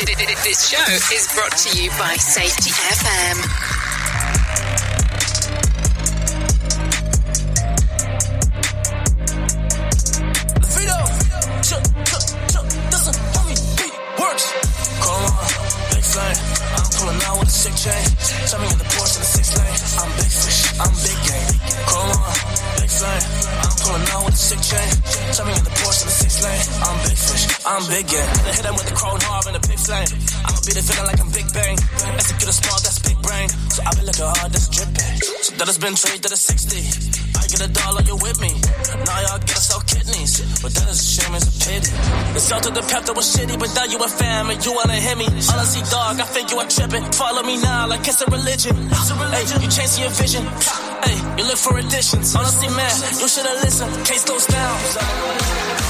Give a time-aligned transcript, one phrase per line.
[0.00, 0.80] This show
[1.14, 3.80] is brought to you by Safety FM.
[17.50, 17.92] Sick chain.
[18.48, 19.76] Tell me in the Porsche in the six lane.
[20.00, 21.60] I'm big fish, I'm big game.
[21.84, 23.24] Come on, flame.
[23.64, 24.88] I'm pulling out with a sick chain.
[25.40, 26.64] Me in the Porsche in the six lane.
[26.84, 28.06] I'm big fish, I'm big.
[28.12, 30.08] Then hit him with the chrome harp and the big flame.
[30.70, 31.76] I'ma it feeling like I'm Big Bang.
[32.14, 33.48] Execute a small, that's big brain.
[33.74, 35.18] So I been looking hard, that's dripping.
[35.42, 36.78] So that has been traded to the 60.
[37.34, 38.54] I get a dollar, you with me.
[39.02, 40.38] Now y'all get us all kidneys.
[40.62, 41.90] But that is a shame, it's a pity.
[42.38, 44.70] The salt of the pep that was shitty, but now you a fam and you
[44.70, 45.26] wanna hit me.
[45.26, 47.02] Honestly, dog, I think you are tripping.
[47.18, 48.76] Follow me now like it's a religion.
[49.34, 50.46] Hey, you chasing your vision.
[51.02, 52.30] Hey, you look for additions.
[52.38, 53.90] Honestly, man, you should've listened.
[54.06, 55.89] Case goes down.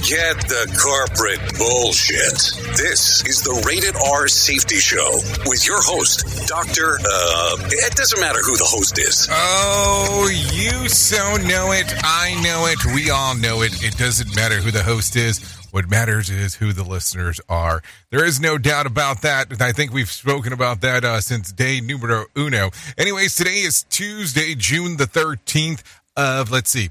[0.00, 2.32] Forget the corporate bullshit.
[2.74, 6.96] This is the Rated R Safety Show with your host, Dr.
[7.04, 9.28] Uh, it doesn't matter who the host is.
[9.30, 11.92] Oh, you so know it.
[12.02, 12.78] I know it.
[12.94, 13.84] We all know it.
[13.84, 15.38] It doesn't matter who the host is.
[15.70, 17.82] What matters is who the listeners are.
[18.08, 19.60] There is no doubt about that.
[19.60, 22.70] I think we've spoken about that uh, since day numero uno.
[22.96, 25.82] Anyways, today is Tuesday, June the 13th
[26.16, 26.88] of, let's see,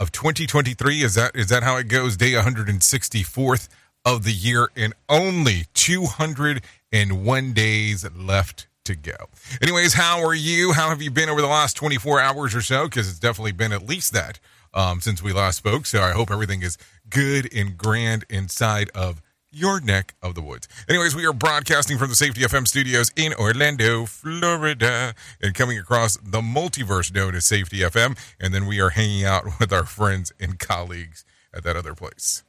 [0.00, 1.02] of 2023.
[1.02, 2.16] Is that is that how it goes?
[2.16, 3.68] Day 164th
[4.04, 9.28] of the year and only 201 days left to go.
[9.60, 10.72] Anyways, how are you?
[10.72, 12.84] How have you been over the last 24 hours or so?
[12.84, 14.40] Because it's definitely been at least that
[14.72, 15.86] um, since we last spoke.
[15.86, 16.78] So I hope everything is
[17.10, 19.20] good and grand inside of
[19.58, 20.68] your neck of the woods.
[20.88, 26.16] Anyways, we are broadcasting from the Safety FM studios in Orlando, Florida, and coming across
[26.18, 28.18] the multiverse known as Safety FM.
[28.40, 32.42] And then we are hanging out with our friends and colleagues at that other place.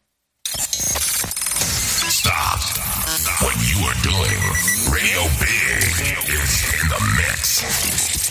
[2.09, 2.59] Stop
[3.41, 4.39] what you are doing.
[4.91, 5.83] Radio Big
[6.29, 8.28] is in the mix.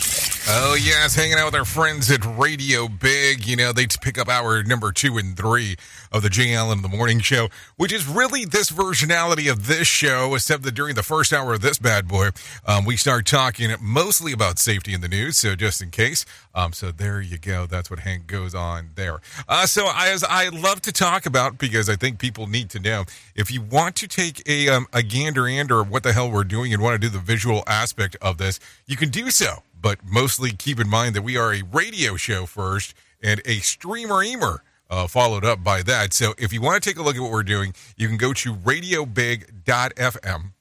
[0.51, 3.47] Oh, yes, hanging out with our friends at Radio Big.
[3.47, 5.77] You know, they pick up our number two and three
[6.11, 9.87] of the Jay Allen in the Morning Show, which is really this versionality of this
[9.87, 12.31] show, except that during the first hour of this bad boy,
[12.67, 15.37] um, we start talking mostly about safety in the news.
[15.37, 16.25] So, just in case.
[16.55, 17.67] Um, so, there you go.
[17.67, 19.21] That's what Hank goes on there.
[19.51, 23.05] Uh, so, as I love to talk about, because I think people need to know,
[23.35, 26.45] if you want to take a, um, a gander and or what the hell we're
[26.45, 29.99] doing and want to do the visual aspect of this, you can do so but
[30.05, 34.63] mostly keep in mind that we are a radio show first and a streamer emer
[34.91, 36.13] uh, followed up by that.
[36.13, 38.33] So if you want to take a look at what we're doing, you can go
[38.33, 40.53] to radiobig.fm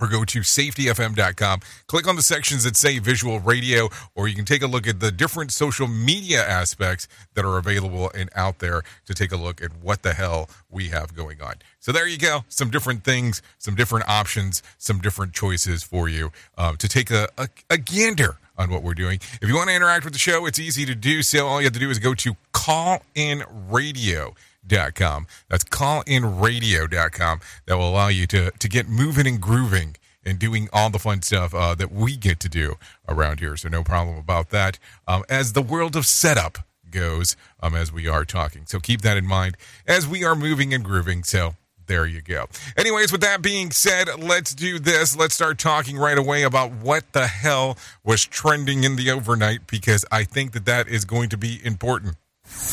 [0.00, 1.60] or go to safetyfm.com.
[1.86, 4.98] Click on the sections that say visual radio, or you can take a look at
[4.98, 9.62] the different social media aspects that are available and out there to take a look
[9.62, 11.54] at what the hell we have going on.
[11.78, 12.44] So there you go.
[12.48, 17.28] Some different things, some different options, some different choices for you uh, to take a,
[17.38, 19.20] a, a gander on what we're doing.
[19.40, 21.46] If you want to interact with the show, it's easy to do so.
[21.46, 25.26] All you have to do is go to callinradio.com.
[25.48, 27.40] That's callinradio.com.
[27.66, 31.22] That will allow you to, to get moving and grooving and doing all the fun
[31.22, 32.76] stuff uh, that we get to do
[33.08, 33.56] around here.
[33.56, 34.78] So no problem about that.
[35.08, 36.58] Um, as the world of setup
[36.90, 38.66] goes, um, as we are talking.
[38.66, 39.56] So keep that in mind
[39.86, 41.24] as we are moving and grooving.
[41.24, 41.56] So
[41.86, 42.46] there you go.
[42.76, 45.16] Anyways, with that being said, let's do this.
[45.16, 50.04] Let's start talking right away about what the hell was trending in the overnight because
[50.10, 52.16] I think that that is going to be important.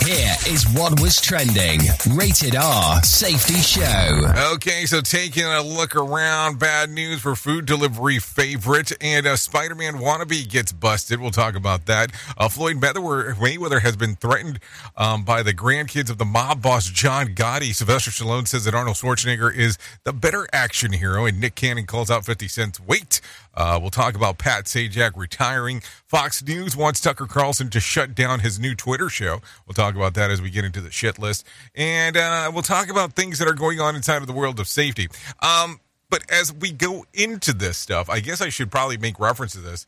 [0.06, 1.82] Here is what was trending.
[2.16, 4.32] Rated R Safety Show.
[4.54, 9.76] Okay, so taking a look around, bad news for food delivery favorite, and a Spider
[9.76, 11.20] Man wannabe gets busted.
[11.20, 12.12] We'll talk about that.
[12.38, 14.60] Uh, Floyd Mayweather has been threatened
[14.96, 17.76] um, by the grandkids of the mob boss John Gotti.
[17.76, 22.10] Sylvester Stallone says that Arnold Schwarzenegger is the better action hero, and Nick Cannon calls
[22.10, 23.22] out 50 Cent's weight.
[23.54, 25.82] Uh, we'll talk about Pat Sajak retiring.
[26.06, 29.42] Fox News wants Tucker Carlson to shut down his new Twitter show.
[29.68, 31.46] We'll talk about that as we get into the shit list.
[31.76, 34.68] And uh, we'll talk about things that are going on inside of the world of
[34.68, 35.08] safety.
[35.42, 35.80] Um,
[36.10, 39.60] but as we go into this stuff, I guess I should probably make reference to
[39.60, 39.86] this.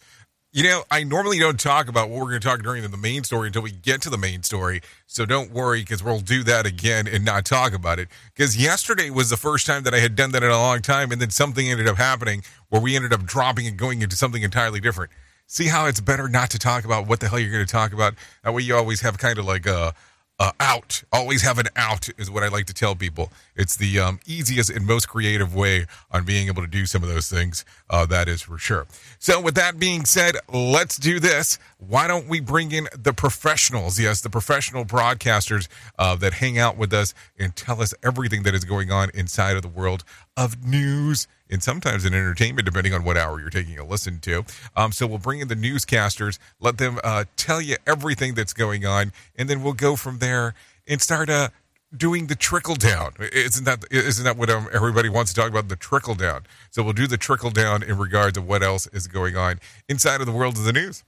[0.54, 3.24] You know, I normally don't talk about what we're going to talk during the main
[3.24, 4.82] story until we get to the main story.
[5.08, 8.10] So don't worry because we'll do that again and not talk about it.
[8.36, 11.14] Because yesterday was the first time that I had done that in a long time.
[11.14, 14.42] And then something ended up happening where we ended up dropping and going into something
[14.42, 15.12] entirely different.
[15.46, 17.92] See how it's better not to talk about what the hell you're going to talk
[17.92, 18.16] about?
[18.44, 19.94] That way you always have kind of like a
[20.42, 21.04] uh, out.
[21.12, 23.32] Always have an out is what I like to tell people.
[23.56, 27.10] It's the um, easiest and most creative way on being able to do some of
[27.10, 27.64] those things.
[27.92, 28.88] Uh, that is for sure.
[29.20, 31.60] So, with that being said, let's do this.
[31.78, 34.00] Why don't we bring in the professionals?
[34.00, 35.68] Yes, the professional broadcasters
[36.00, 39.58] uh, that hang out with us and tell us everything that is going on inside
[39.58, 40.04] of the world
[40.36, 44.46] of news and sometimes in entertainment, depending on what hour you're taking a listen to.
[44.76, 48.86] Um, so we'll bring in the newscasters, let them uh, tell you everything that's going
[48.86, 50.54] on, and then we'll go from there
[50.88, 51.50] and start uh,
[51.96, 53.14] doing the trickle down.
[53.20, 55.68] Isn't that isn't that what um, everybody wants to talk about?
[55.68, 56.44] The trickle down.
[56.72, 59.60] So we'll do the trickle down in regards of what else is going on
[59.90, 61.04] inside of the world of the news.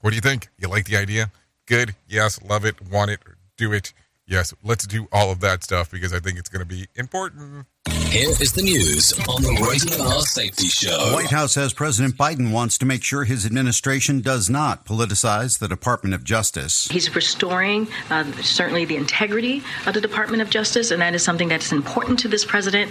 [0.00, 0.48] What do you think?
[0.58, 1.32] You like the idea?
[1.66, 1.96] Good.
[2.06, 2.40] Yes.
[2.42, 2.80] Love it.
[2.80, 3.20] Want it.
[3.56, 3.92] Do it.
[4.26, 4.52] Yes.
[4.62, 7.66] Let's do all of that stuff because I think it's going to be important.
[8.08, 11.10] Here is the news on the Rated R Safety Show.
[11.10, 15.58] The White House says President Biden wants to make sure his administration does not politicize
[15.58, 16.88] the Department of Justice.
[16.88, 21.48] He's restoring uh, certainly the integrity of the Department of Justice, and that is something
[21.48, 22.90] that's important to this president.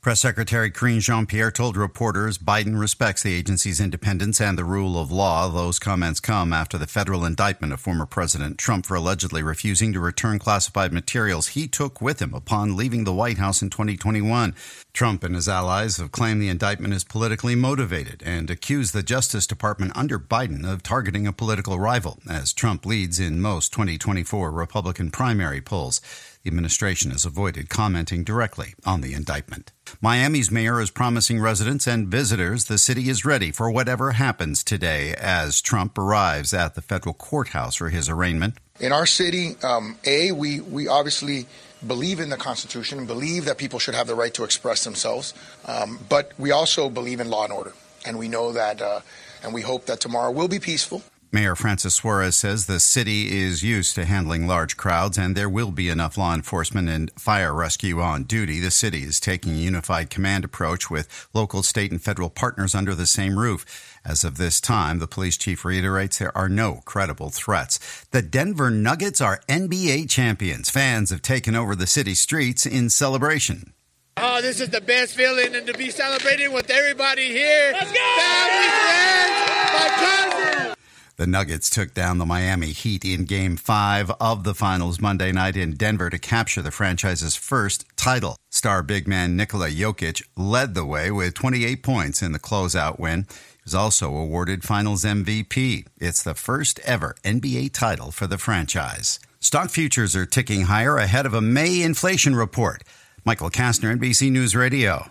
[0.00, 4.96] Press Secretary Karine Jean Pierre told reporters Biden respects the agency's independence and the rule
[4.96, 5.48] of law.
[5.48, 9.98] Those comments come after the federal indictment of former President Trump for allegedly refusing to
[9.98, 14.54] return classified materials he took with him upon leaving the White House in 2021.
[14.92, 19.48] Trump and his allies have claimed the indictment is politically motivated and accused the Justice
[19.48, 25.10] Department under Biden of targeting a political rival, as Trump leads in most 2024 Republican
[25.10, 26.00] primary polls.
[26.48, 29.70] The administration has avoided commenting directly on the indictment.
[30.00, 35.14] Miami's mayor is promising residents and visitors the city is ready for whatever happens today
[35.18, 38.54] as Trump arrives at the federal courthouse for his arraignment.
[38.80, 41.44] In our city, um, A, we, we obviously
[41.86, 45.34] believe in the Constitution and believe that people should have the right to express themselves,
[45.66, 47.74] um, but we also believe in law and order.
[48.06, 49.00] And we know that, uh,
[49.42, 51.02] and we hope that tomorrow will be peaceful.
[51.30, 55.70] Mayor Francis Suarez says the city is used to handling large crowds and there will
[55.70, 58.60] be enough law enforcement and fire rescue on duty.
[58.60, 62.94] The city is taking a unified command approach with local, state, and federal partners under
[62.94, 64.00] the same roof.
[64.06, 68.06] As of this time, the police chief reiterates there are no credible threats.
[68.10, 70.70] The Denver Nuggets are NBA champions.
[70.70, 73.74] Fans have taken over the city streets in celebration.
[74.16, 77.72] Oh, this is the best feeling, and to be celebrating with everybody here.
[77.74, 77.98] Let's go!
[77.98, 80.77] Family, friends, my cousins.
[81.18, 85.56] The Nuggets took down the Miami Heat in Game 5 of the finals Monday night
[85.56, 88.36] in Denver to capture the franchise's first title.
[88.50, 93.26] Star big man Nikola Jokic led the way with 28 points in the closeout win.
[93.28, 95.88] He was also awarded finals MVP.
[95.98, 99.18] It's the first ever NBA title for the franchise.
[99.40, 102.84] Stock futures are ticking higher ahead of a May inflation report.
[103.24, 105.10] Michael Kastner, NBC News Radio.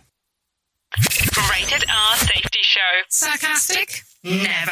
[1.51, 2.79] Rated R Safety Show.
[3.10, 4.03] Sarcastic?
[4.24, 4.72] Never.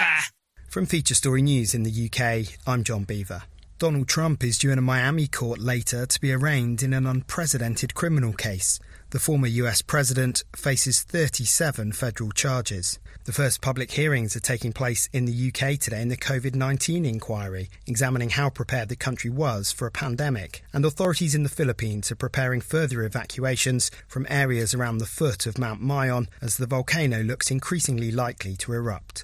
[0.76, 3.44] From Feature Story News in the UK, I'm John Beaver.
[3.80, 7.96] Donald Trump is due in a Miami court later to be arraigned in an unprecedented
[7.96, 8.78] criminal case.
[9.12, 13.00] The former US president faces 37 federal charges.
[13.24, 17.06] The first public hearings are taking place in the UK today in the COVID 19
[17.06, 20.62] inquiry, examining how prepared the country was for a pandemic.
[20.74, 25.58] And authorities in the Philippines are preparing further evacuations from areas around the foot of
[25.58, 29.24] Mount Mayon as the volcano looks increasingly likely to erupt.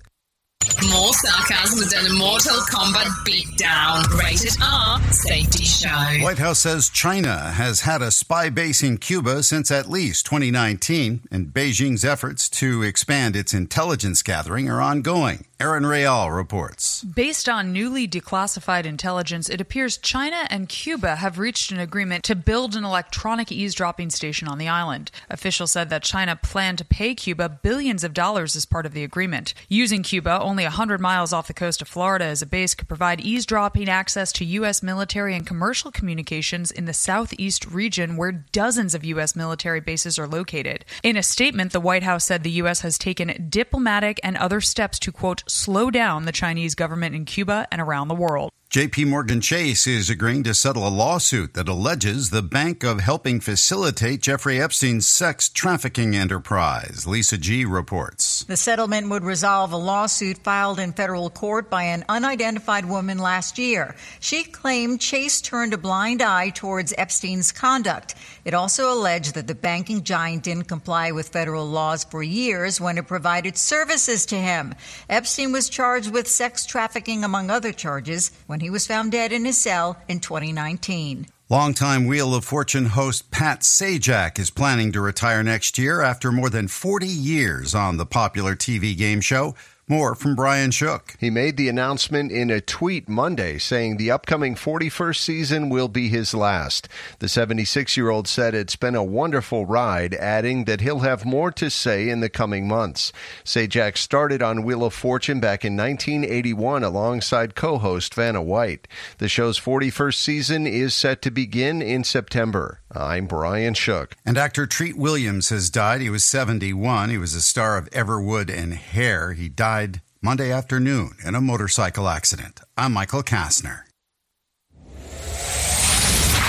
[0.90, 4.04] More sarcasm than a Mortal Kombat beatdown.
[4.18, 6.24] Rated R Safety Show.
[6.24, 11.28] White House says China has had a spy base in Cuba since at least 2019,
[11.30, 15.46] and Beijing's efforts to expand its intelligence gathering are ongoing.
[15.60, 17.04] Aaron Real reports.
[17.04, 22.36] Based on newly declassified intelligence, it appears China and Cuba have reached an agreement to
[22.36, 25.12] build an electronic eavesdropping station on the island.
[25.30, 29.04] Officials said that China planned to pay Cuba billions of dollars as part of the
[29.04, 29.54] agreement.
[29.70, 33.20] Using Cuba, only 100 miles off the coast of Florida as a base, could provide
[33.20, 34.82] eavesdropping access to U.S.
[34.82, 39.36] military and commercial communications in the southeast region where dozens of U.S.
[39.36, 40.86] military bases are located.
[41.04, 42.82] In a statement, the White House said the U.S.
[42.82, 47.68] has taken diplomatic and other steps to, quote, slow down the Chinese government in Cuba
[47.72, 48.52] and around the world.
[48.72, 53.42] JP Morgan Chase is agreeing to settle a lawsuit that alleges the bank of helping
[53.42, 57.06] facilitate Jeffrey Epstein's sex trafficking enterprise.
[57.06, 58.46] Lisa G reports.
[58.46, 63.58] The settlement would resolve a lawsuit filed in federal court by an unidentified woman last
[63.58, 63.94] year.
[64.22, 68.16] She claimed Chase turned a blind eye towards Epstein's conduct.
[68.46, 72.98] It also alleged that the banking giant didn't comply with federal laws for years when
[72.98, 74.76] it provided services to him.
[75.10, 79.46] Epstein was charged with sex trafficking, among other charges, when he was found dead in
[79.46, 81.28] his cell in 2019.
[81.50, 86.50] Longtime Wheel of Fortune host Pat Sajak is planning to retire next year after more
[86.50, 89.54] than 40 years on the popular TV game show.
[89.92, 91.18] More from Brian Shook.
[91.20, 96.08] He made the announcement in a tweet Monday saying the upcoming 41st season will be
[96.08, 96.88] his last.
[97.20, 101.52] The 76 year old said it's been a wonderful ride, adding that he'll have more
[101.52, 103.12] to say in the coming months.
[103.44, 108.88] Sajak started on Wheel of Fortune back in 1981 alongside co host Vanna White.
[109.18, 112.80] The show's 41st season is set to begin in September.
[112.94, 114.16] I'm Brian Shook.
[114.26, 116.02] And actor Treat Williams has died.
[116.02, 117.10] He was 71.
[117.10, 119.34] He was a star of Everwood and Hair.
[119.34, 119.81] He died
[120.22, 122.62] Monday afternoon in a motorcycle accident.
[122.78, 123.82] I'm Michael Kastner.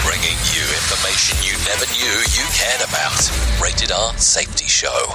[0.05, 3.31] Bringing you information you never knew you cared about.
[3.63, 5.15] Rated R Safety Show.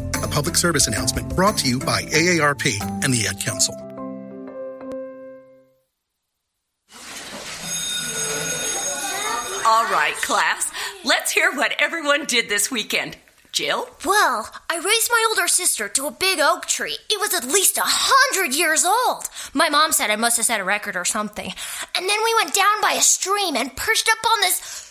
[0.31, 3.75] A public service announcement brought to you by AARP and the Ad Council.
[9.65, 10.71] All right, class.
[11.03, 13.17] Let's hear what everyone did this weekend.
[13.51, 13.89] Jill?
[14.05, 16.97] Well, I raised my older sister to a big oak tree.
[17.09, 19.25] It was at least a hundred years old.
[19.53, 21.51] My mom said I must have set a record or something.
[21.97, 24.90] And then we went down by a stream and perched up on this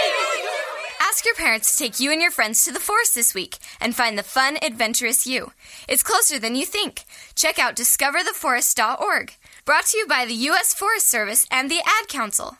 [1.11, 3.93] Ask your parents to take you and your friends to the forest this week and
[3.93, 5.51] find the fun, adventurous you.
[5.89, 7.03] It's closer than you think.
[7.35, 9.33] Check out discovertheforest.org.
[9.65, 10.73] Brought to you by the U.S.
[10.73, 12.59] Forest Service and the Ad Council.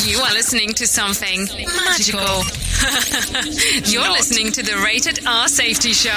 [0.00, 1.44] You are listening to something
[1.84, 2.18] magical.
[3.92, 6.10] You're listening to the Rated R Safety Show.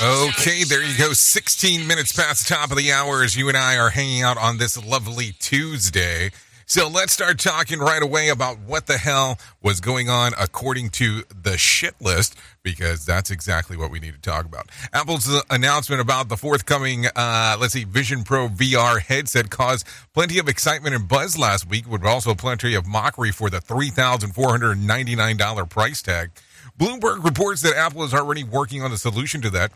[0.00, 1.12] Okay, there you go.
[1.12, 4.38] 16 minutes past the top of the hour as you and I are hanging out
[4.38, 6.30] on this lovely Tuesday.
[6.70, 11.24] So let's start talking right away about what the hell was going on according to
[11.42, 14.68] the shit list, because that's exactly what we need to talk about.
[14.92, 19.84] Apple's announcement about the forthcoming, uh, let's see, Vision Pro VR headset caused
[20.14, 25.68] plenty of excitement and buzz last week, with also plenty of mockery for the $3,499
[25.68, 26.30] price tag.
[26.78, 29.72] Bloomberg reports that Apple is already working on a solution to that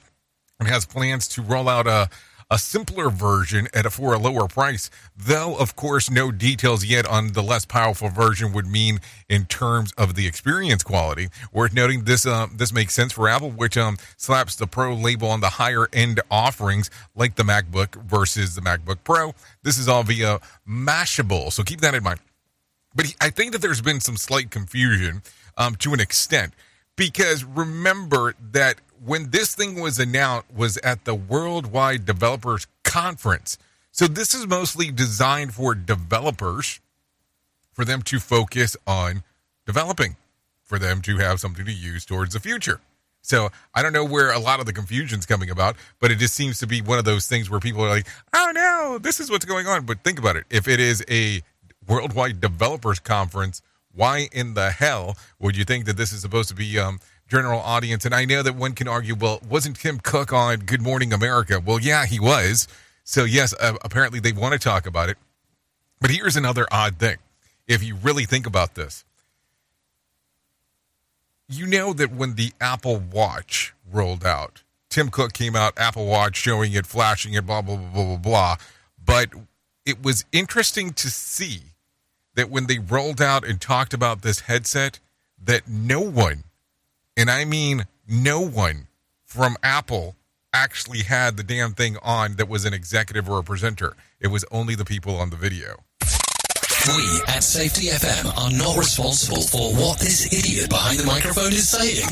[0.60, 2.08] and has plans to roll out a
[2.54, 4.88] a simpler version at a, for a lower price.
[5.16, 9.92] Though, of course, no details yet on the less powerful version would mean in terms
[9.98, 11.30] of the experience quality.
[11.52, 15.30] Worth noting, this uh, this makes sense for Apple, which um, slaps the Pro label
[15.30, 19.34] on the higher end offerings like the MacBook versus the MacBook Pro.
[19.64, 22.20] This is all via Mashable, so keep that in mind.
[22.94, 25.22] But I think that there's been some slight confusion
[25.56, 26.52] um, to an extent
[26.94, 33.58] because remember that when this thing was announced was at the Worldwide Developers Conference.
[33.92, 36.80] So this is mostly designed for developers
[37.72, 39.22] for them to focus on
[39.66, 40.16] developing,
[40.62, 42.80] for them to have something to use towards the future.
[43.22, 46.34] So I don't know where a lot of the confusion's coming about, but it just
[46.34, 49.30] seems to be one of those things where people are like, "Oh no, this is
[49.30, 51.42] what's going on." But think about it: if it is a
[51.86, 53.62] worldwide developers conference,
[53.92, 57.60] why in the hell would you think that this is supposed to be um, general
[57.60, 58.04] audience.
[58.04, 61.60] And I know that one can argue, well, wasn't Tim Cook on Good Morning America?
[61.64, 62.68] Well, yeah, he was.
[63.04, 65.18] So, yes, uh, apparently they want to talk about it.
[66.00, 67.16] But here's another odd thing.
[67.66, 69.04] If you really think about this,
[71.48, 76.36] you know that when the Apple Watch rolled out, Tim Cook came out, Apple Watch
[76.36, 78.56] showing it, flashing it, blah, blah, blah, blah, blah, blah.
[79.04, 79.30] But
[79.84, 81.60] it was interesting to see
[82.34, 85.00] that when they rolled out and talked about this headset,
[85.42, 86.44] that no one
[87.16, 88.88] and I mean no one
[89.24, 90.16] from Apple
[90.52, 93.96] actually had the damn thing on that was an executive or a presenter.
[94.20, 95.82] It was only the people on the video.
[96.86, 101.66] We at Safety FM are not responsible for what this idiot behind the microphone is
[101.66, 102.06] saying.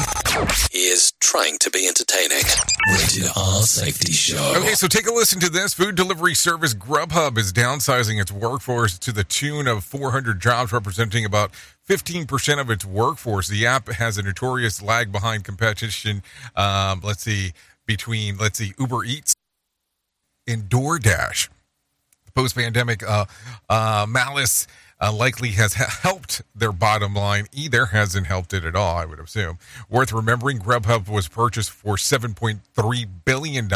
[0.70, 2.42] He is trying to be entertaining.
[2.90, 4.54] Rated R Safety Show.
[4.56, 5.74] Okay, so take a listen to this.
[5.74, 11.26] Food delivery service Grubhub is downsizing its workforce to the tune of 400 jobs, representing
[11.26, 11.50] about
[11.87, 13.48] 15% of its workforce.
[13.48, 16.22] The app has a notorious lag behind competition.
[16.56, 17.52] Um, let's see,
[17.85, 19.35] between, let's see, Uber Eats
[20.46, 21.50] and DoorDash
[22.35, 23.27] post pandemic uh,
[23.68, 24.66] uh, malice
[25.03, 27.47] uh, likely has helped their bottom line.
[27.53, 29.59] Either hasn't helped it at all, I would assume.
[29.90, 33.68] Worth remembering, Grubhub was purchased for $7.3 billion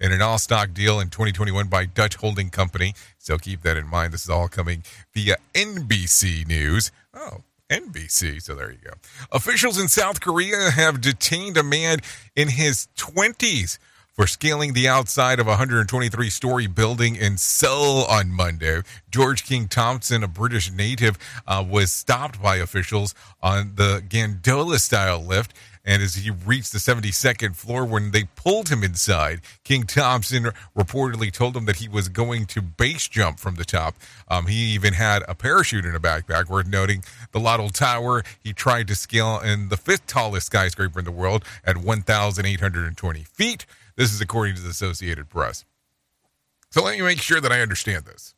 [0.00, 2.94] in an all stock deal in 2021 by Dutch Holding Company.
[3.18, 4.12] So keep that in mind.
[4.12, 4.82] This is all coming
[5.14, 6.90] via NBC News.
[7.14, 8.42] Oh, NBC.
[8.42, 8.92] So there you go.
[9.32, 11.98] Officials in South Korea have detained a man
[12.34, 13.78] in his 20s
[14.16, 18.80] for scaling the outside of a 123 story building in Seoul on Monday.
[19.10, 25.22] George King Thompson, a British native, uh, was stopped by officials on the gondola style
[25.22, 25.52] lift.
[25.84, 31.30] And as he reached the 72nd floor, when they pulled him inside, King Thompson reportedly
[31.30, 33.94] told him that he was going to base jump from the top.
[34.28, 36.48] Um, he even had a parachute in a backpack.
[36.48, 41.04] Worth noting, the Lotte Tower he tried to scale in the fifth tallest skyscraper in
[41.04, 43.66] the world at 1,820 feet.
[43.96, 45.64] This is according to the Associated Press.
[46.70, 48.34] So let me make sure that I understand this.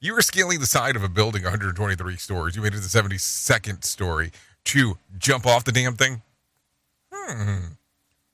[0.00, 2.56] You were scaling the side of a building 123 stories.
[2.56, 4.30] You made it to the 72nd story
[4.64, 6.22] to jump off the damn thing?
[7.12, 7.72] Hmm.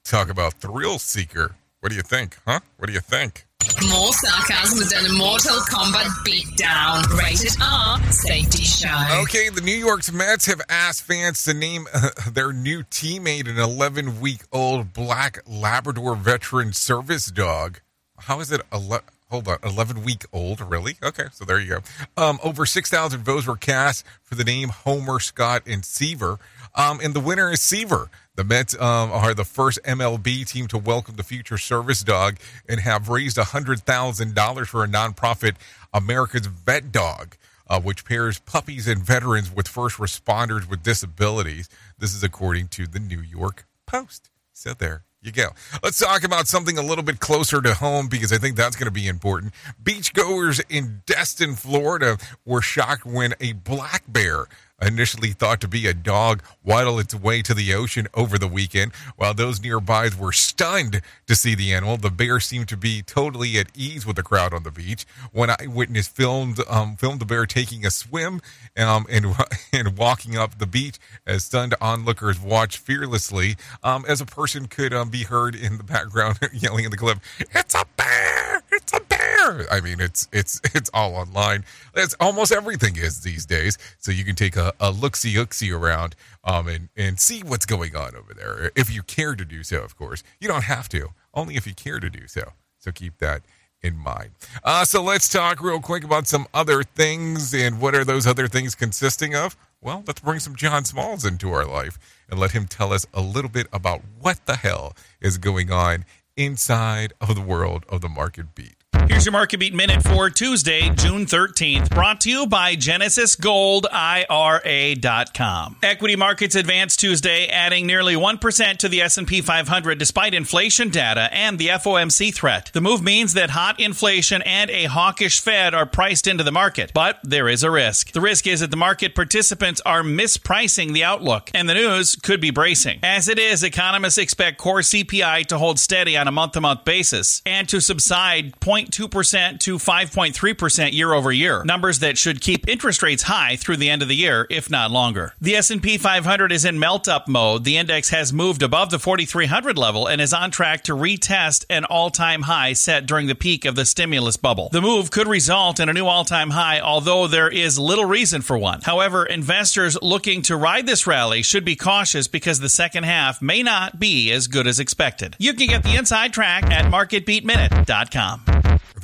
[0.05, 1.57] Talk about thrill seeker.
[1.81, 2.61] What do you think, huh?
[2.77, 3.46] What do you think?
[3.89, 7.03] More sarcasm than a Mortal Kombat beatdown.
[7.19, 8.03] Rated R.
[8.13, 9.21] Safety show.
[9.23, 13.59] Okay, the New York Mets have asked fans to name uh, their new teammate an
[13.59, 17.81] 11 week old black Labrador veteran service dog.
[18.19, 18.61] How is it?
[18.73, 20.61] Ele- hold on, 11 week old?
[20.61, 20.97] Really?
[21.03, 21.81] Okay, so there you
[22.17, 22.23] go.
[22.23, 26.39] Um, over 6,000 votes were cast for the name Homer, Scott, and Seaver.
[26.75, 28.11] Um, and the winner is Seaver.
[28.37, 32.37] The Mets um, are the first MLB team to welcome the future service dog
[32.69, 35.55] and have raised $100,000 for a nonprofit,
[35.93, 37.37] America's Vet Dog.
[37.69, 41.69] Uh, which pairs puppies and veterans with first responders with disabilities.
[41.99, 44.31] This is according to the New York Post.
[44.53, 45.49] So there you go.
[45.83, 48.87] Let's talk about something a little bit closer to home because I think that's going
[48.87, 49.53] to be important.
[49.83, 54.47] Beachgoers in Destin, Florida were shocked when a black bear
[54.81, 58.93] initially thought to be a dog waddled its way to the ocean over the weekend.
[59.17, 63.59] While those nearby were stunned to see the animal, the bear seemed to be totally
[63.59, 65.07] at ease with the crowd on the beach.
[65.33, 68.41] One eyewitness filmed um, filmed the bear taking a swim
[68.77, 69.27] um, and
[69.73, 73.57] and walking up the beach as stunned onlookers watched fearlessly.
[73.83, 77.19] Um, as a person could um, be heard in the background yelling in the clip,
[77.39, 78.63] "It's a bear!
[78.73, 81.65] It's a bear!" I mean, it's it's it's all online.
[81.95, 83.79] It's almost everything is these days.
[83.99, 87.67] So you can take a, a look see ooksy around um, and and see what's
[87.67, 89.83] going on over there if you care to do so.
[89.83, 91.09] Of course, you don't have to.
[91.35, 92.53] Only if you care to do so.
[92.79, 93.43] So keep that
[93.83, 94.31] in mind.
[94.65, 98.49] Uh, so let's talk real quick about some other things and what are those other
[98.49, 99.57] things consisting of?
[99.81, 101.99] Well, let's bring some John Smalls into our life
[102.29, 106.05] and let him tell us a little bit about what the hell is going on
[106.37, 108.77] inside of the world of the market beat.
[109.09, 113.87] Here's your Market Beat Minute for Tuesday, June 13th, brought to you by Genesis Gold
[113.91, 115.77] IRA.com.
[115.83, 121.59] Equity markets advanced Tuesday, adding nearly 1% to the S&P 500 despite inflation data and
[121.59, 122.71] the FOMC threat.
[122.73, 126.93] The move means that hot inflation and a hawkish Fed are priced into the market,
[126.93, 128.13] but there is a risk.
[128.13, 132.41] The risk is that the market participants are mispricing the outlook, and the news could
[132.41, 133.01] be bracing.
[133.03, 137.69] As it is, economists expect core CPI to hold steady on a month-to-month basis and
[137.69, 138.59] to subside
[138.91, 143.91] 0.2% to 5.3% year over year, numbers that should keep interest rates high through the
[143.91, 145.35] end of the year, if not longer.
[145.41, 147.65] The S&P 500 is in melt-up mode.
[147.65, 151.85] The index has moved above the 4300 level and is on track to retest an
[151.85, 154.69] all-time high set during the peak of the stimulus bubble.
[154.71, 158.57] The move could result in a new all-time high, although there is little reason for
[158.59, 158.81] one.
[158.83, 163.63] However, investors looking to ride this rally should be cautious because the second half may
[163.63, 165.37] not be as good as expected.
[165.39, 168.56] You can get the inside track at marketbeatminute.com.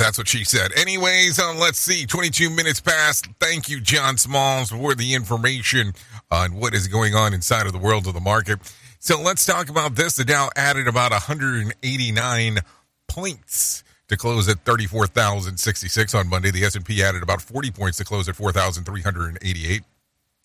[0.03, 0.73] That's what she said.
[0.77, 2.07] Anyways, um, let's see.
[2.07, 3.29] 22 minutes past.
[3.39, 5.93] Thank you, John Smalls, for the information
[6.29, 8.59] on what is going on inside of the world of the market.
[8.99, 10.17] So let's talk about this.
[10.17, 12.59] The Dow added about 189
[13.07, 16.51] points to close at 34,066 on Monday.
[16.51, 19.83] The S&P added about 40 points to close at 4,388.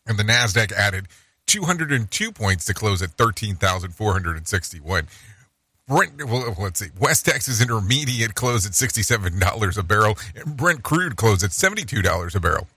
[0.05, 1.07] And the NASDAQ added
[1.47, 5.07] 202 points to close at 13,461.
[5.87, 6.89] Brent, well, let's see.
[6.99, 12.39] West Texas Intermediate closed at $67 a barrel, and Brent crude closed at $72 a
[12.41, 12.67] barrel.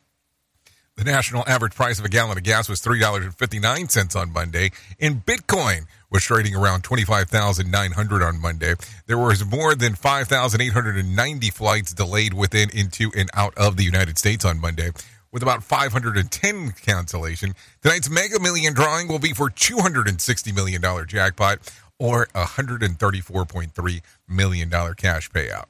[0.97, 4.71] The national average price of a gallon of gas was $3.59 on Monday,
[5.01, 8.75] and Bitcoin was trading around 25,900 on Monday.
[9.07, 14.45] There was more than 5,890 flights delayed within, into, and out of the United States
[14.45, 14.91] on Monday,
[15.33, 17.55] with about 510 cancellation.
[17.83, 21.59] Tonight's Mega Million drawing will be for $260 million jackpot
[22.01, 25.67] or a $134.3 million cash payout.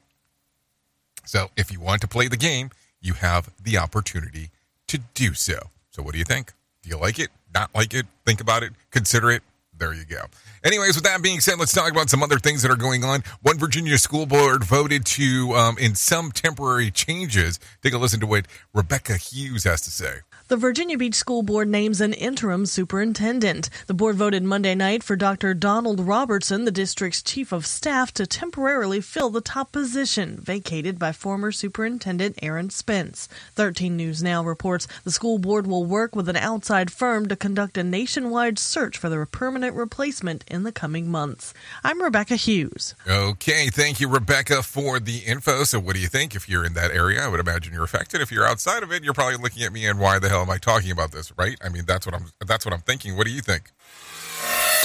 [1.25, 4.49] So if you want to play the game, you have the opportunity
[4.87, 5.59] to do so.
[5.91, 6.53] So what do you think?
[6.81, 7.29] Do you like it?
[7.53, 8.07] Not like it?
[8.25, 8.71] Think about it?
[8.89, 9.43] Consider it?
[9.77, 10.25] There you go.
[10.63, 13.23] Anyways, with that being said, let's talk about some other things that are going on.
[13.41, 18.27] One Virginia school board voted to, um, in some temporary changes, take a listen to
[18.27, 20.19] what Rebecca Hughes has to say.
[20.51, 23.69] The Virginia Beach School Board names an interim superintendent.
[23.87, 25.53] The board voted Monday night for Dr.
[25.53, 31.13] Donald Robertson, the district's chief of staff, to temporarily fill the top position vacated by
[31.13, 33.29] former superintendent Aaron Spence.
[33.55, 37.77] 13 News Now reports the school board will work with an outside firm to conduct
[37.77, 41.53] a nationwide search for the permanent replacement in the coming months.
[41.81, 42.93] I'm Rebecca Hughes.
[43.07, 45.63] Okay, thank you, Rebecca, for the info.
[45.63, 47.21] So, what do you think if you're in that area?
[47.21, 48.19] I would imagine you're affected.
[48.19, 50.49] If you're outside of it, you're probably looking at me and why the hell am
[50.49, 51.57] I talking about this, right?
[51.63, 53.17] I mean, that's what I'm that's what I'm thinking.
[53.17, 53.71] What do you think?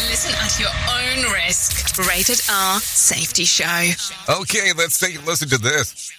[0.08, 1.98] Listen at your own risk.
[1.98, 3.90] Rated R Safety Show.
[4.28, 6.12] Okay, let's take a listen to this.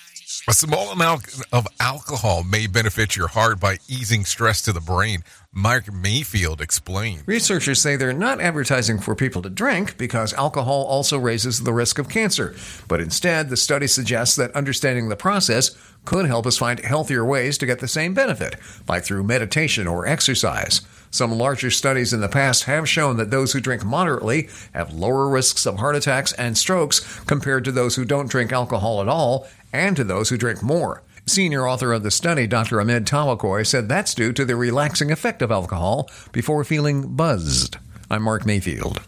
[0.50, 5.24] A small amount of alcohol may benefit your heart by easing stress to the brain.
[5.58, 7.24] Mark Mayfield explained.
[7.26, 11.98] Researchers say they're not advertising for people to drink because alcohol also raises the risk
[11.98, 12.56] of cancer.
[12.88, 17.58] But instead, the study suggests that understanding the process could help us find healthier ways
[17.58, 18.56] to get the same benefit,
[18.88, 20.82] like through meditation or exercise.
[21.10, 25.28] Some larger studies in the past have shown that those who drink moderately have lower
[25.28, 29.48] risks of heart attacks and strokes compared to those who don't drink alcohol at all
[29.74, 31.02] and to those who drink more.
[31.30, 32.80] Senior author of the study, Dr.
[32.80, 37.76] Ahmed Tawakol, said that's due to the relaxing effect of alcohol before feeling buzzed.
[38.10, 39.02] I'm Mark Mayfield.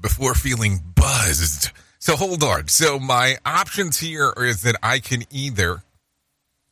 [0.00, 1.70] Before feeling buzzed.
[1.98, 2.68] So hold on.
[2.68, 5.82] So my options here is that I can either,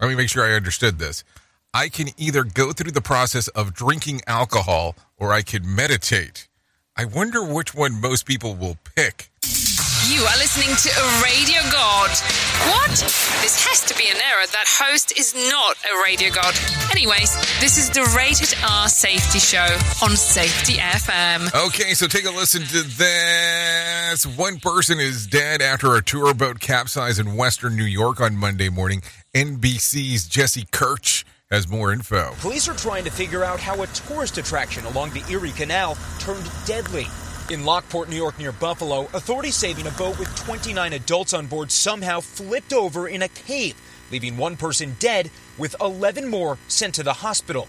[0.00, 1.24] let me make sure I understood this.
[1.74, 6.46] I can either go through the process of drinking alcohol or I can meditate.
[6.96, 9.30] I wonder which one most people will pick.
[10.12, 12.10] You are listening to a radio god.
[12.68, 12.90] What?
[13.40, 14.44] This has to be an error.
[14.52, 16.54] That host is not a radio god.
[16.90, 19.64] Anyways, this is the Rated R Safety Show
[20.04, 21.48] on Safety FM.
[21.66, 24.26] Okay, so take a listen to this.
[24.36, 28.68] One person is dead after a tour boat capsized in western New York on Monday
[28.68, 29.00] morning.
[29.34, 32.34] NBC's Jesse Kirsch has more info.
[32.40, 36.50] Police are trying to figure out how a tourist attraction along the Erie Canal turned
[36.66, 37.06] deadly.
[37.50, 41.70] In Lockport, New York, near Buffalo, authorities saving a boat with 29 adults on board
[41.70, 43.74] somehow flipped over in a cave,
[44.10, 47.68] leaving one person dead with 11 more sent to the hospital.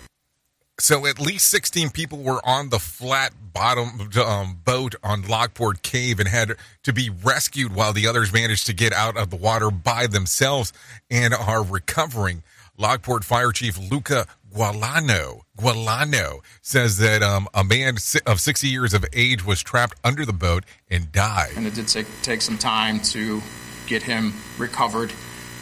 [0.80, 6.20] So at least 16 people were on the flat bottom um, boat on Lockport Cave
[6.20, 9.70] and had to be rescued while the others managed to get out of the water
[9.70, 10.74] by themselves
[11.12, 12.42] and are recovering.
[12.78, 19.06] Lockport Fire Chief Luca Gualano Gualano says that um, a man of 60 years of
[19.14, 21.52] age was trapped under the boat and died.
[21.56, 23.42] And it did take, take some time to
[23.86, 25.12] get him recovered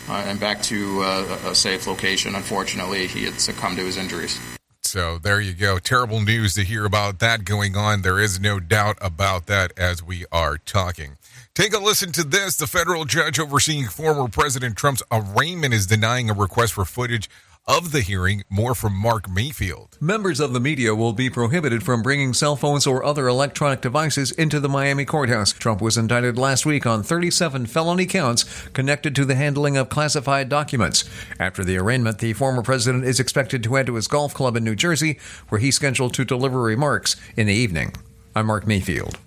[0.09, 2.35] uh, and back to uh, a safe location.
[2.35, 4.39] Unfortunately, he had succumbed to his injuries.
[4.81, 5.77] So there you go.
[5.79, 8.01] Terrible news to hear about that going on.
[8.01, 11.17] There is no doubt about that as we are talking.
[11.53, 12.55] Take a listen to this.
[12.55, 17.29] The federal judge overseeing former President Trump's arraignment is denying a request for footage
[17.67, 18.45] of the hearing.
[18.49, 19.97] More from Mark Mayfield.
[19.99, 24.31] Members of the media will be prohibited from bringing cell phones or other electronic devices
[24.31, 25.51] into the Miami courthouse.
[25.51, 30.47] Trump was indicted last week on 37 felony counts connected to the handling of classified
[30.47, 31.03] documents.
[31.37, 34.63] After the arraignment, the former president is expected to head to his golf club in
[34.63, 37.93] New Jersey, where he's scheduled to deliver remarks in the evening.
[38.37, 39.19] I'm Mark Mayfield.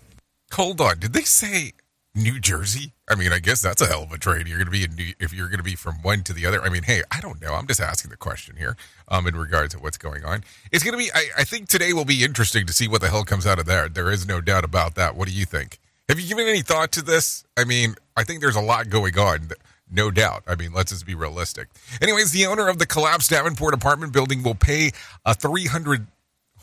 [0.52, 1.00] Hold on.
[1.00, 1.72] Did they say
[2.14, 2.92] New Jersey?
[3.08, 4.46] I mean, I guess that's a hell of a trade.
[4.46, 6.46] You're going to be in New, if you're going to be from one to the
[6.46, 6.62] other.
[6.62, 7.54] I mean, hey, I don't know.
[7.54, 8.76] I'm just asking the question here
[9.08, 10.44] um, in regards to what's going on.
[10.70, 11.10] It's going to be.
[11.12, 13.66] I, I think today will be interesting to see what the hell comes out of
[13.66, 13.88] there.
[13.88, 15.16] There is no doubt about that.
[15.16, 15.78] What do you think?
[16.08, 17.44] Have you given any thought to this?
[17.56, 19.48] I mean, I think there's a lot going on.
[19.90, 20.44] No doubt.
[20.46, 21.68] I mean, let's just be realistic.
[22.00, 24.92] Anyways, the owner of the collapsed Davenport apartment building will pay
[25.24, 26.06] a 300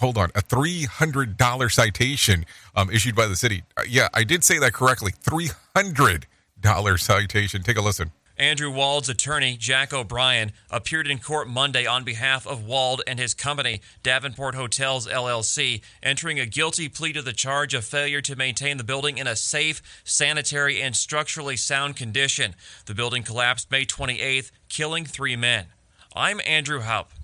[0.01, 3.63] hold on, a $300 citation um, issued by the city.
[3.77, 5.13] Uh, yeah, I did say that correctly.
[5.23, 7.63] $300 citation.
[7.63, 8.11] Take a listen.
[8.37, 13.35] Andrew Wold's attorney, Jack O'Brien, appeared in court Monday on behalf of Wald and his
[13.35, 18.77] company, Davenport Hotels LLC, entering a guilty plea to the charge of failure to maintain
[18.77, 22.55] the building in a safe, sanitary, and structurally sound condition.
[22.87, 25.67] The building collapsed May 28th, killing three men.
[26.15, 27.20] I'm Andrew Haupt.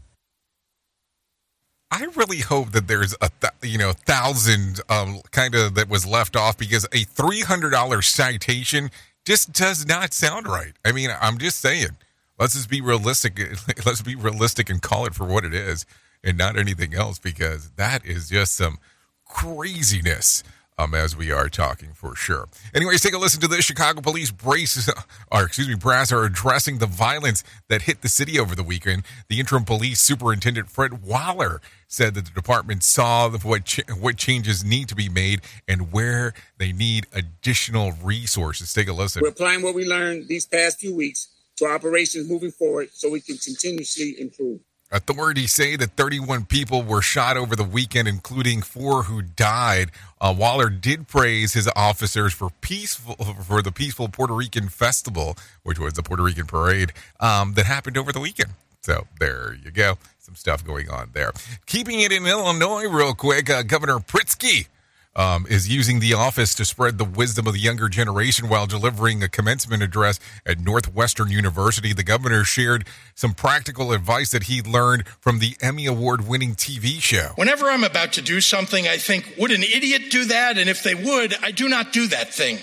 [1.89, 6.05] I really hope that there's a th- you know thousand um, kind of that was
[6.05, 8.89] left off because a three hundred dollar citation
[9.25, 10.73] just does not sound right.
[10.83, 11.97] I mean, I'm just saying,
[12.39, 13.39] let's just be realistic.
[13.85, 15.85] Let's be realistic and call it for what it is,
[16.23, 18.79] and not anything else because that is just some
[19.25, 20.43] craziness
[20.77, 22.47] um, as we are talking for sure.
[22.73, 23.65] Anyways, take a listen to this.
[23.65, 24.89] Chicago police brace,
[25.31, 29.03] or excuse me, brass are addressing the violence that hit the city over the weekend.
[29.29, 34.63] The interim police superintendent Fred Waller said that the department saw what ch- what changes
[34.63, 38.73] need to be made and where they need additional resources.
[38.73, 39.21] Take a listen.
[39.21, 43.21] We're applying what we learned these past few weeks to operations moving forward so we
[43.21, 44.59] can continuously improve.
[44.89, 49.91] Authorities say that 31 people were shot over the weekend, including four who died.
[50.21, 55.77] Uh, Waller did praise his officers for peaceful for the peaceful Puerto Rican festival, which
[55.77, 58.51] was the Puerto Rican parade um, that happened over the weekend.
[58.81, 59.97] So there you go,
[60.27, 61.31] some stuff going on there.
[61.67, 64.67] Keeping it in Illinois, real quick, uh, Governor Pritzker
[65.15, 69.23] um, is using the office to spread the wisdom of the younger generation while delivering
[69.23, 71.93] a commencement address at Northwestern University.
[71.93, 72.85] The governor shared
[73.15, 77.31] some practical advice that he learned from the Emmy Award winning TV show.
[77.35, 80.57] Whenever I'm about to do something, I think, would an idiot do that?
[80.57, 82.59] And if they would, I do not do that thing.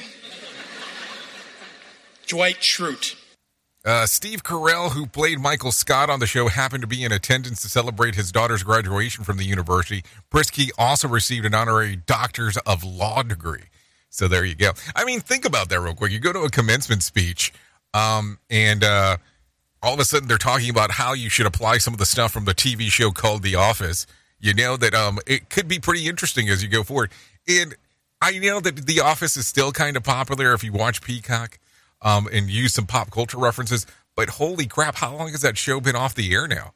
[2.27, 3.24] Dwight Schrute.
[3.85, 7.61] Uh, Steve Carell, who played Michael Scott on the show, happened to be in attendance
[7.61, 10.03] to celebrate his daughter's graduation from the university.
[10.31, 13.65] Pritzker also received an honorary Doctor's of Law degree.
[14.09, 14.71] So there you go.
[14.97, 16.13] I mean, think about that real quick.
[16.13, 17.53] You go to a commencement speech,
[17.93, 19.19] um, and uh,
[19.83, 22.33] all of a sudden they're talking about how you should apply some of the stuff
[22.33, 24.07] from the TV show called The Office.
[24.41, 27.11] You know that um, it could be pretty interesting as you go forward.
[27.47, 27.75] And
[28.23, 31.59] I know that The Office is still kind of popular if you watch Peacock
[32.03, 33.87] um, and use some pop culture references.
[34.17, 36.73] But holy crap, how long has that show been off the air now?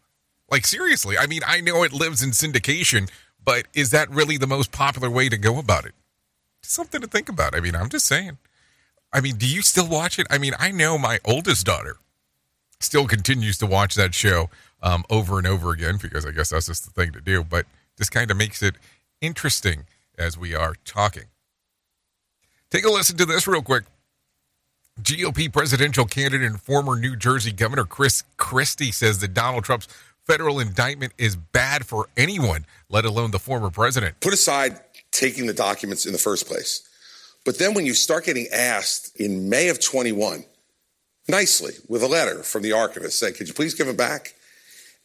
[0.50, 3.10] Like, seriously, I mean, I know it lives in syndication,
[3.44, 5.92] but is that really the most popular way to go about it?
[6.62, 7.54] Something to think about.
[7.54, 8.38] I mean, I'm just saying.
[9.12, 10.26] I mean, do you still watch it?
[10.30, 11.96] I mean, I know my oldest daughter
[12.80, 14.50] still continues to watch that show
[14.82, 17.42] um, over and over again because I guess that's just the thing to do.
[17.42, 18.76] But this kind of makes it
[19.20, 19.84] interesting
[20.18, 21.24] as we are talking.
[22.70, 23.84] Take a listen to this real quick.
[25.02, 29.86] GOP presidential candidate and former New Jersey Governor Chris Christie says that Donald Trump's
[30.26, 34.18] federal indictment is bad for anyone, let alone the former president.
[34.20, 34.80] Put aside
[35.12, 36.82] taking the documents in the first place.
[37.44, 40.44] But then when you start getting asked in May of 21,
[41.28, 44.34] nicely, with a letter from the archivist saying, could you please give them back?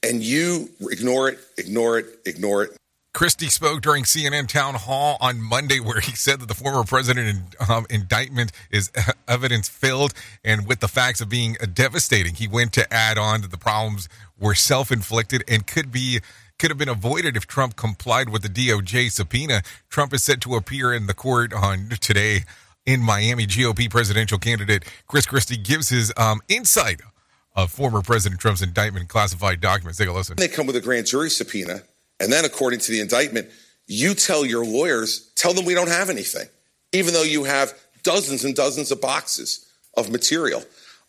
[0.02, 2.78] And you ignore it, ignore it, ignore it.
[3.14, 7.56] Christie spoke during CNN town hall on Monday, where he said that the former president
[7.70, 8.92] um, indictment is
[9.28, 12.34] evidence filled and with the facts of being devastating.
[12.34, 16.22] He went to add on that the problems were self inflicted and could be
[16.58, 19.62] could have been avoided if Trump complied with the DOJ subpoena.
[19.90, 22.42] Trump is set to appear in the court on today
[22.86, 23.46] in Miami.
[23.46, 27.02] GOP presidential candidate Chris Christie gives his um, insight
[27.56, 30.00] of former President Trump's indictment classified documents.
[30.00, 30.36] Take a listen.
[30.36, 31.84] They come with a grand jury subpoena
[32.24, 33.50] and then, according to the indictment,
[33.86, 36.48] you tell your lawyers, tell them we don't have anything,
[36.94, 40.64] even though you have dozens and dozens of boxes of material.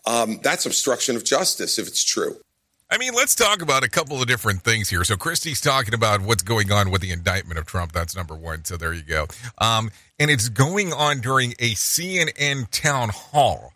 [0.06, 2.36] Um, that's obstruction of justice if it's true.
[2.90, 5.04] I mean, let's talk about a couple of different things here.
[5.04, 7.92] So, Christie's talking about what's going on with the indictment of Trump.
[7.92, 8.64] That's number one.
[8.64, 9.26] So, there you go.
[9.58, 13.72] Um, and it's going on during a CNN town hall.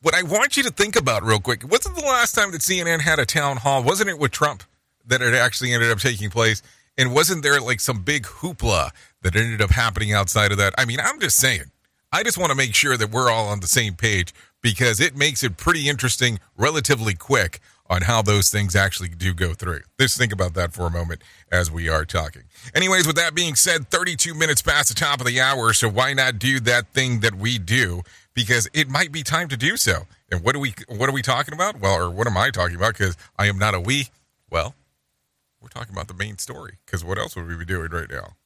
[0.00, 3.00] What I want you to think about real quick wasn't the last time that CNN
[3.00, 3.82] had a town hall?
[3.82, 4.62] Wasn't it with Trump
[5.06, 6.62] that it actually ended up taking place?
[6.98, 8.90] And wasn't there like some big hoopla
[9.22, 10.74] that ended up happening outside of that?
[10.76, 11.70] I mean, I'm just saying.
[12.12, 15.16] I just want to make sure that we're all on the same page because it
[15.16, 19.80] makes it pretty interesting relatively quick on how those things actually do go through.
[19.98, 22.42] Just think about that for a moment as we are talking.
[22.74, 26.12] Anyways, with that being said, 32 minutes past the top of the hour, so why
[26.12, 28.02] not do that thing that we do?
[28.34, 30.02] Because it might be time to do so.
[30.30, 31.80] And what are we what are we talking about?
[31.80, 32.96] Well, or what am I talking about?
[32.96, 34.08] Because I am not a we.
[34.50, 34.74] Well,
[35.60, 36.78] we're talking about the main story.
[36.86, 38.36] Because what else would we be doing right now?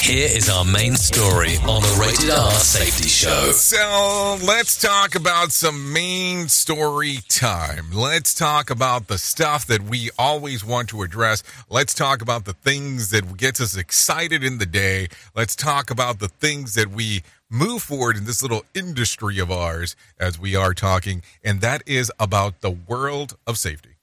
[0.00, 3.52] Here is our main story on the Rated R Safety Show.
[3.52, 7.86] So let's talk about some main story time.
[7.90, 11.42] Let's talk about the stuff that we always want to address.
[11.70, 15.08] Let's talk about the things that gets us excited in the day.
[15.34, 19.96] Let's talk about the things that we move forward in this little industry of ours
[20.18, 23.96] as we are talking, and that is about the world of safety.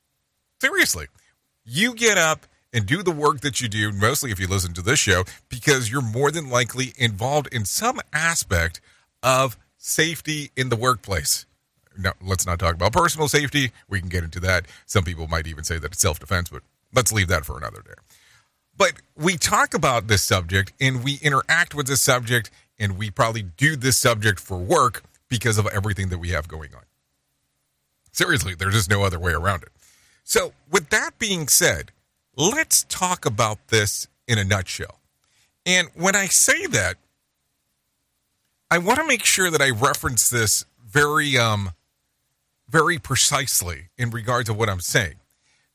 [0.60, 1.08] Seriously,
[1.72, 4.82] you get up and do the work that you do, mostly if you listen to
[4.82, 8.82] this show, because you're more than likely involved in some aspect
[9.24, 11.46] of safety in the workplace.
[11.98, 13.72] Now, let's not talk about personal safety.
[13.90, 14.66] We can get into that.
[14.86, 17.82] Some people might even say that it's self defense, but let's leave that for another
[17.82, 17.94] day.
[18.78, 23.44] But we talk about this subject and we interact with this subject, and we probably
[23.44, 26.84] do this subject for work because of everything that we have going on.
[28.12, 29.70] Seriously, there's just no other way around it.
[30.24, 31.92] So, with that being said,
[32.36, 35.00] let's talk about this in a nutshell.
[35.66, 36.96] And when I say that,
[38.70, 41.72] I want to make sure that I reference this very um
[42.70, 45.16] very precisely in regard to what I'm saying.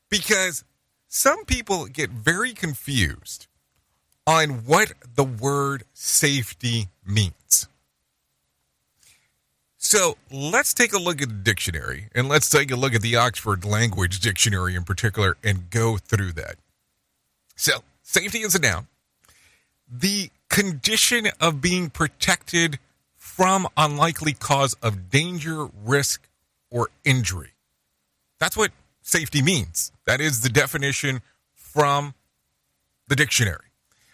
[0.09, 0.63] Because
[1.07, 3.47] some people get very confused
[4.25, 7.33] on what the word safety means.
[9.87, 13.15] So let's take a look at the dictionary and let's take a look at the
[13.15, 16.55] Oxford Language Dictionary in particular and go through that.
[17.55, 18.87] So, safety is a noun.
[19.89, 22.79] The condition of being protected
[23.15, 26.27] from unlikely cause of danger, risk,
[26.69, 27.53] or injury.
[28.41, 29.93] That's what safety means.
[30.05, 31.21] That is the definition
[31.55, 32.13] from
[33.07, 33.67] the dictionary.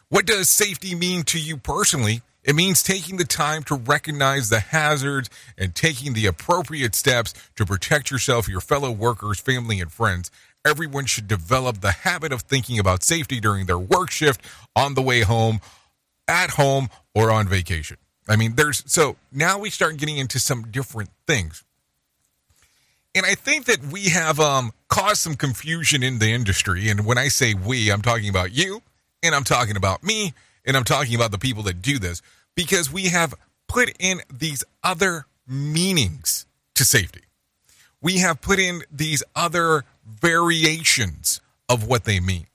[0.10, 2.22] What does safety mean to you personally?
[2.44, 7.66] It means taking the time to recognize the hazards and taking the appropriate steps to
[7.66, 10.30] protect yourself, your fellow workers, family, and friends.
[10.66, 14.41] Everyone should develop the habit of thinking about safety during their work shift,
[14.76, 15.60] on the way home,
[16.28, 17.98] at home, or on vacation.
[18.28, 21.64] I mean, there's so now we start getting into some different things.
[23.16, 26.89] And I think that we have um, caused some confusion in the industry.
[26.89, 28.82] And when I say we, I'm talking about you,
[29.22, 30.34] and I'm talking about me,
[30.66, 32.22] and I'm talking about the people that do this,
[32.55, 33.34] because we have
[33.68, 36.45] put in these other meanings
[36.76, 37.22] to safety.
[38.01, 42.47] We have put in these other variations of what they mean.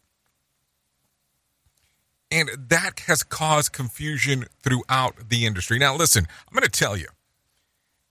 [2.30, 5.78] And that has caused confusion throughout the industry.
[5.78, 7.06] Now, listen, I'm going to tell you,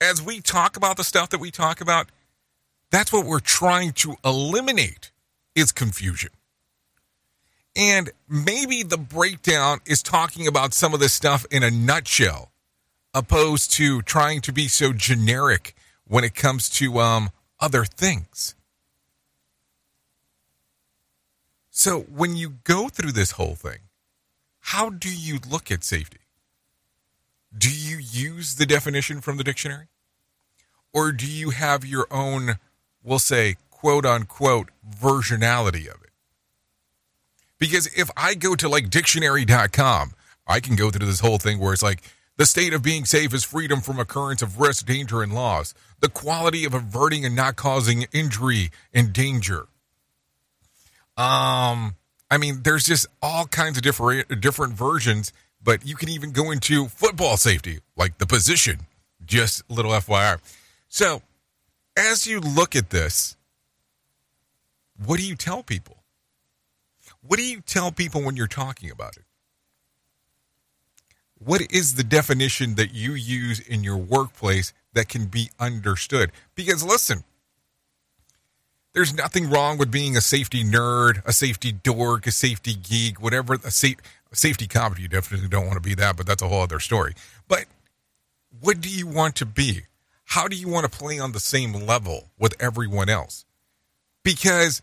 [0.00, 2.10] as we talk about the stuff that we talk about,
[2.90, 5.12] that's what we're trying to eliminate
[5.54, 6.30] is confusion.
[7.78, 12.50] And maybe the breakdown is talking about some of this stuff in a nutshell,
[13.14, 18.56] opposed to trying to be so generic when it comes to um, other things.
[21.70, 23.78] So when you go through this whole thing,
[24.58, 26.18] how do you look at safety?
[27.56, 29.86] Do you use the definition from the dictionary?
[30.92, 32.58] Or do you have your own,
[33.04, 34.70] we'll say, quote unquote,
[35.00, 36.07] versionality of it?
[37.58, 40.12] Because if I go to like dictionary.com,
[40.46, 42.02] I can go through this whole thing where it's like,
[42.38, 45.74] the state of being safe is freedom from occurrence of risk, danger, and loss.
[45.98, 49.66] The quality of averting and not causing injury and danger.
[51.16, 51.96] Um,
[52.30, 56.52] I mean, there's just all kinds of different different versions, but you can even go
[56.52, 58.86] into football safety, like the position.
[59.26, 60.38] Just little FYI.
[60.88, 61.22] So,
[61.96, 63.36] as you look at this,
[65.04, 65.97] what do you tell people?
[67.28, 69.24] What do you tell people when you're talking about it?
[71.38, 76.32] What is the definition that you use in your workplace that can be understood?
[76.54, 77.24] Because listen,
[78.94, 83.54] there's nothing wrong with being a safety nerd, a safety dork, a safety geek, whatever.
[83.62, 83.88] A sa-
[84.32, 87.12] safety company, you definitely don't want to be that, but that's a whole other story.
[87.46, 87.66] But
[88.58, 89.82] what do you want to be?
[90.24, 93.44] How do you want to play on the same level with everyone else?
[94.22, 94.80] Because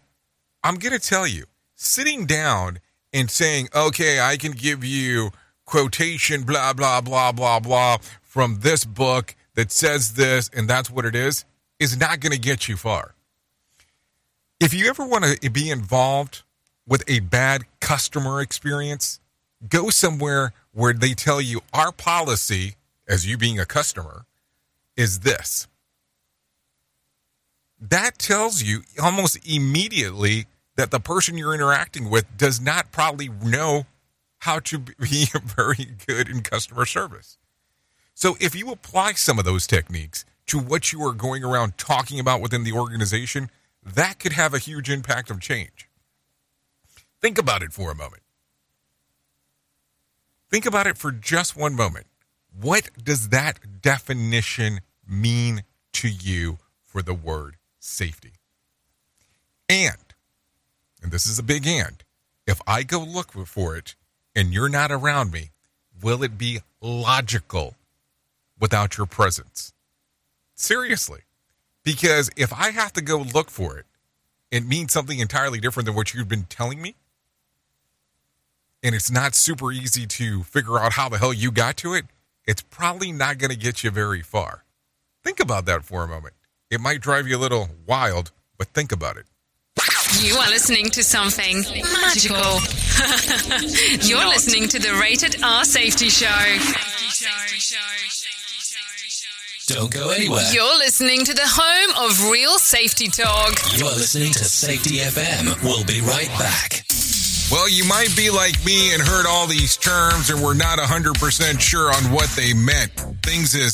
[0.64, 1.46] I'm going to tell you,
[1.76, 2.80] sitting down
[3.14, 5.32] and saying, okay, I can give you
[5.66, 11.06] quotation, blah, blah, blah, blah, blah, from this book that says this, and that's what
[11.06, 11.46] it is,
[11.80, 13.16] is not going to get you far.
[14.60, 16.44] If you ever want to be involved
[16.88, 19.20] with a bad customer experience,
[19.68, 22.76] go somewhere where they tell you our policy,
[23.08, 24.26] as you being a customer,
[24.96, 25.68] is this.
[27.80, 33.86] That tells you almost immediately that the person you're interacting with does not probably know
[34.40, 37.38] how to be very good in customer service.
[38.14, 42.20] So if you apply some of those techniques to what you are going around talking
[42.20, 43.50] about within the organization,
[43.84, 45.90] that could have a huge impact of change.
[47.22, 48.22] Think about it for a moment.
[50.50, 52.06] Think about it for just one moment.
[52.60, 55.64] What does that definition mean
[55.94, 58.34] to you for the word safety?
[59.68, 59.98] And,
[61.06, 62.04] and this is a big and,
[62.48, 63.94] if I go look for it
[64.36, 65.52] and you're not around me,
[66.02, 67.76] will it be logical
[68.60, 69.72] without your presence?
[70.56, 71.22] Seriously.
[71.84, 73.86] Because if I have to go look for it,
[74.50, 76.96] it means something entirely different than what you've been telling me.
[78.82, 82.06] And it's not super easy to figure out how the hell you got to it.
[82.48, 84.64] It's probably not going to get you very far.
[85.24, 86.34] Think about that for a moment.
[86.72, 89.28] It might drive you a little wild, but think about it.
[90.22, 92.60] You are listening to something magical.
[94.08, 96.28] You're listening to the Rated R Safety Show.
[99.68, 100.44] Don't go anywhere.
[100.52, 103.54] You're listening to the home of real safety talk.
[103.78, 105.62] You are listening to Safety FM.
[105.64, 106.86] We'll be right back.
[107.52, 111.60] Well, you might be like me and heard all these terms and we're not 100%
[111.60, 112.92] sure on what they meant.
[113.24, 113.74] Things is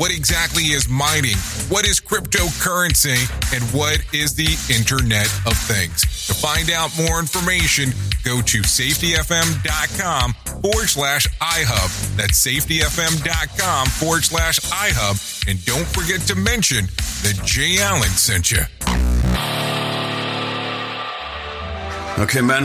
[0.00, 1.36] What exactly is mining?
[1.68, 3.20] What is cryptocurrency?
[3.54, 6.00] And what is the Internet of Things?
[6.26, 7.90] To find out more information,
[8.24, 10.32] go to safetyfm.com
[10.62, 12.16] forward slash iHub.
[12.16, 15.46] That's safetyfm.com forward slash iHub.
[15.46, 18.62] And don't forget to mention that Jay Allen sent you.
[22.24, 22.64] Okay, men,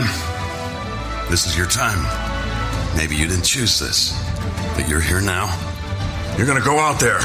[1.28, 2.00] this is your time.
[2.96, 4.18] Maybe you didn't choose this,
[4.74, 5.65] but you're here now.
[6.36, 7.20] You're going to go out there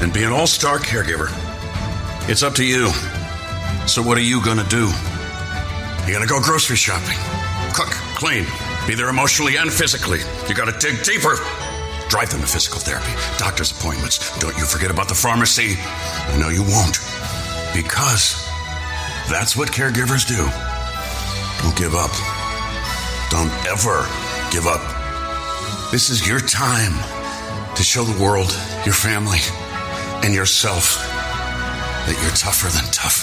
[0.00, 1.26] and be an all star caregiver.
[2.30, 2.90] It's up to you.
[3.88, 4.86] So, what are you going to do?
[6.06, 7.18] You're going to go grocery shopping,
[7.74, 8.46] cook, clean,
[8.86, 10.20] be there emotionally and physically.
[10.48, 11.34] You got to dig deeper.
[12.08, 14.38] Drive them to physical therapy, doctor's appointments.
[14.38, 15.74] Don't you forget about the pharmacy.
[15.76, 16.98] I know you won't.
[17.74, 18.38] Because
[19.28, 20.46] that's what caregivers do.
[21.62, 22.12] Don't give up.
[23.30, 24.06] Don't ever
[24.52, 24.80] give up.
[25.90, 26.94] This is your time
[27.78, 28.50] to show the world,
[28.84, 29.38] your family,
[30.26, 30.96] and yourself
[32.06, 33.22] that you're tougher than tough.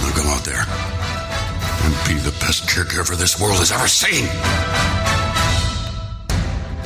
[0.00, 4.26] Now go out there and be the best caregiver this world has ever seen.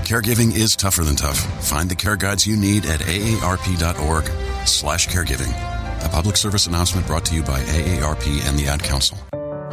[0.07, 1.37] Caregiving is tougher than tough.
[1.63, 4.25] Find the care guides you need at aarp.org
[4.67, 5.53] slash caregiving.
[6.07, 9.19] A public service announcement brought to you by AARP and the Ad Council.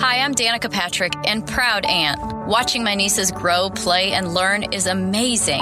[0.01, 2.19] Hi, I'm Danica Patrick and proud aunt.
[2.45, 5.61] Watching my nieces grow, play, and learn is amazing.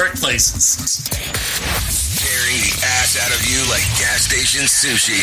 [0.00, 1.04] workplaces.
[2.16, 5.20] Tearing the ass out of you like gas station sushi.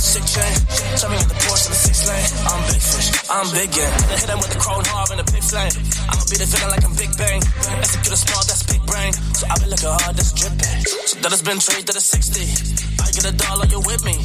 [0.00, 0.56] Sick chain,
[0.96, 2.24] shove me the Porsche in the six lane.
[2.48, 3.92] I'm big fish, I'm big game.
[4.16, 5.70] Hit him with the crown hard in the big flame.
[6.08, 7.44] I'ma be the villain like I'm Big Bang.
[7.78, 9.12] Execute a small, that's big brain.
[9.34, 10.80] So I be looking hard, that's dripping.
[11.10, 12.80] So that has been traded to the 60.
[13.02, 14.16] I get a dollar, you with me.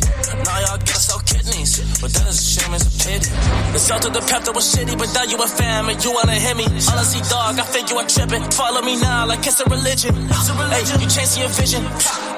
[0.46, 1.82] Now y'all gotta sell kidneys.
[2.00, 3.30] But that is a shame, it's a pity.
[3.74, 6.38] The to the pep that was shitty, but now you a fam and you wanna
[6.38, 6.68] hit me.
[7.06, 8.44] See, dog, I think you are tripping.
[8.52, 10.16] Follow me now like it's a religion.
[10.74, 11.84] Hey, you chasing your vision.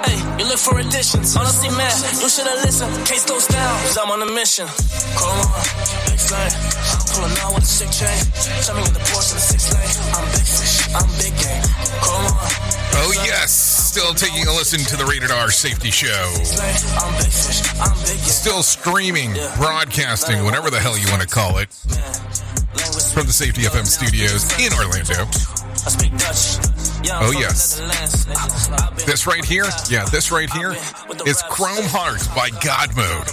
[0.03, 1.35] Hey, you look for additions.
[1.35, 2.91] Honestly, man, you should've listened.
[3.07, 4.67] Case goes down, cause I'm on a mission.
[5.15, 5.47] Call on,
[6.05, 7.06] big flame.
[7.17, 8.13] Pulling out with sick chain.
[8.13, 8.61] Eh?
[8.61, 9.89] Tell me in the Porsche in the six lane.
[10.13, 11.65] I'm big fish, I'm big game.
[11.97, 12.77] Call on.
[12.93, 13.49] Oh, yes.
[13.49, 16.29] Still taking a listen to the Rated R Safety Show.
[18.21, 23.87] Still streaming, broadcasting, whatever the hell you want to call it, from the Safety FM
[23.87, 25.25] studios in Orlando.
[27.09, 27.79] Oh, yes.
[29.05, 30.71] This right here, yeah, this right here
[31.25, 33.27] is Chrome Heart by God Mode.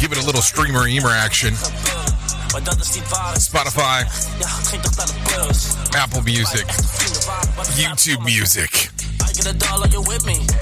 [0.00, 1.54] Give it a little streamer emer action.
[3.38, 4.04] Spotify,
[5.94, 6.66] Apple Music,
[7.76, 8.90] YouTube Music.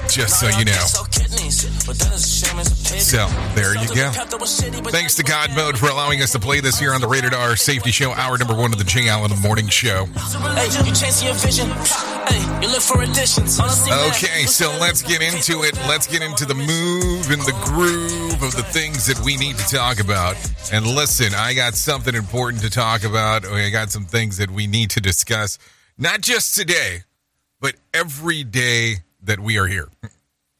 [0.09, 0.71] Just so you know.
[2.99, 4.11] So, there you go.
[4.91, 7.55] Thanks to God Mode for allowing us to play this here on the Rated R
[7.55, 10.07] Safety Show, hour number one of the Jay Allen Morning Show.
[14.09, 15.75] Okay, so let's get into it.
[15.87, 19.75] Let's get into the move and the groove of the things that we need to
[19.75, 20.35] talk about.
[20.71, 23.45] And listen, I got something important to talk about.
[23.45, 25.57] I got some things that we need to discuss,
[25.97, 27.03] not just today,
[27.61, 29.87] but every day that we are here.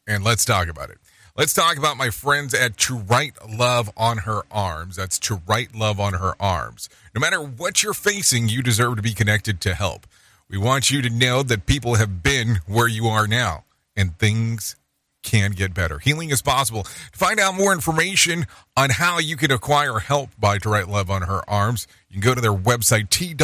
[0.06, 0.98] And let's talk about it.
[1.36, 4.96] Let's talk about my friends at To Write Love on Her Arms.
[4.96, 6.88] That's To Write Love on Her Arms.
[7.14, 10.06] No matter what you're facing, you deserve to be connected to help.
[10.48, 13.64] We want you to know that people have been where you are now
[13.96, 14.76] and things
[15.22, 15.98] can get better.
[15.98, 16.82] Healing is possible.
[16.82, 18.46] To find out more information
[18.76, 22.28] on how you can acquire help by To Write Love on Her Arms, you can
[22.28, 23.42] go to their website, twloha.com.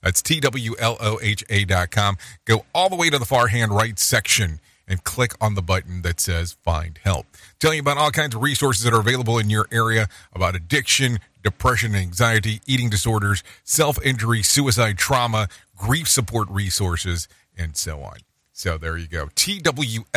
[0.00, 2.16] That's twloha.com.
[2.44, 6.02] Go all the way to the far hand right section and click on the button
[6.02, 7.26] that says Find Help.
[7.58, 11.18] Telling you about all kinds of resources that are available in your area about addiction,
[11.42, 17.26] depression, anxiety, eating disorders, self injury, suicide, trauma, grief support resources,
[17.58, 18.18] and so on.
[18.52, 19.26] So there you go.
[19.26, 20.08] TWLOHA.com.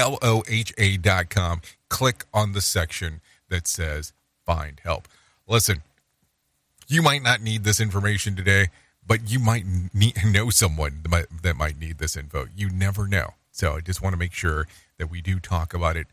[1.89, 4.13] Click on the section that says
[4.45, 5.07] Find Help.
[5.47, 5.81] Listen,
[6.89, 8.67] you might not need this information today,
[9.05, 9.63] but you might
[9.93, 12.47] need, know someone that might, that might need this info.
[12.55, 13.35] You never know.
[13.51, 14.67] So I just want to make sure
[14.97, 16.07] that we do talk about it,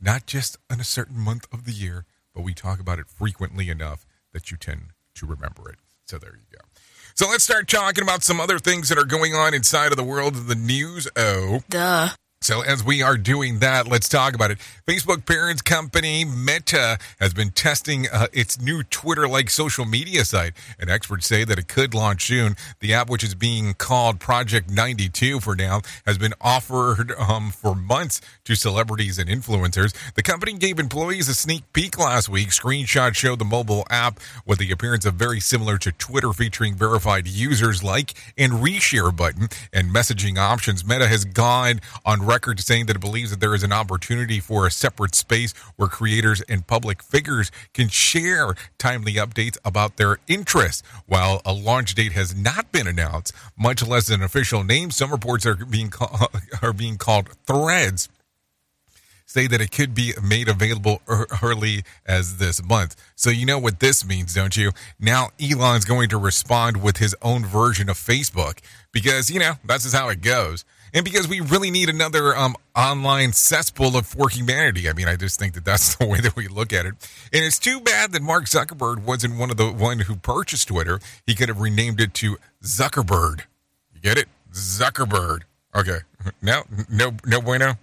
[0.00, 2.04] not just in a certain month of the year,
[2.34, 5.76] but we talk about it frequently enough that you tend to remember it.
[6.06, 6.64] So there you go.
[7.14, 10.04] So let's start talking about some other things that are going on inside of the
[10.04, 11.08] world of the news.
[11.16, 11.60] Oh.
[11.70, 12.08] Duh.
[12.44, 14.58] So, as we are doing that, let's talk about it.
[14.86, 20.52] Facebook parent company Meta has been testing uh, its new Twitter like social media site,
[20.78, 22.54] and experts say that it could launch soon.
[22.80, 27.74] The app, which is being called Project 92 for now, has been offered um, for
[27.74, 29.96] months to celebrities and influencers.
[30.12, 32.48] The company gave employees a sneak peek last week.
[32.48, 37.26] Screenshots show the mobile app with the appearance of very similar to Twitter, featuring verified
[37.26, 40.84] users like and reshare button and messaging options.
[40.84, 44.66] Meta has gone on record saying that it believes that there is an opportunity for
[44.66, 50.82] a separate space where creators and public figures can share timely updates about their interests.
[51.06, 55.46] While a launch date has not been announced, much less an official name, some reports
[55.46, 56.28] are being call-
[56.62, 58.08] are being called threads
[59.26, 61.00] say that it could be made available
[61.42, 62.94] early as this month.
[63.16, 64.70] So you know what this means, don't you?
[65.00, 68.58] Now Elon's going to respond with his own version of Facebook
[68.92, 70.64] because, you know, that's just how it goes.
[70.94, 74.88] And because we really need another um, online cesspool of for humanity.
[74.88, 76.94] I mean, I just think that that's the way that we look at it.
[77.32, 81.00] And it's too bad that Mark Zuckerberg wasn't one of the one who purchased Twitter.
[81.26, 83.40] He could have renamed it to Zuckerberg.
[83.92, 84.28] You get it?
[84.52, 85.42] Zuckerberg.
[85.74, 85.98] Okay.
[86.40, 87.74] No, no, no bueno.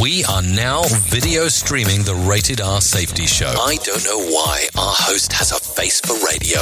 [0.00, 3.46] We are now video streaming the Rated R Safety Show.
[3.46, 6.58] I don't know why our host has a face for radio.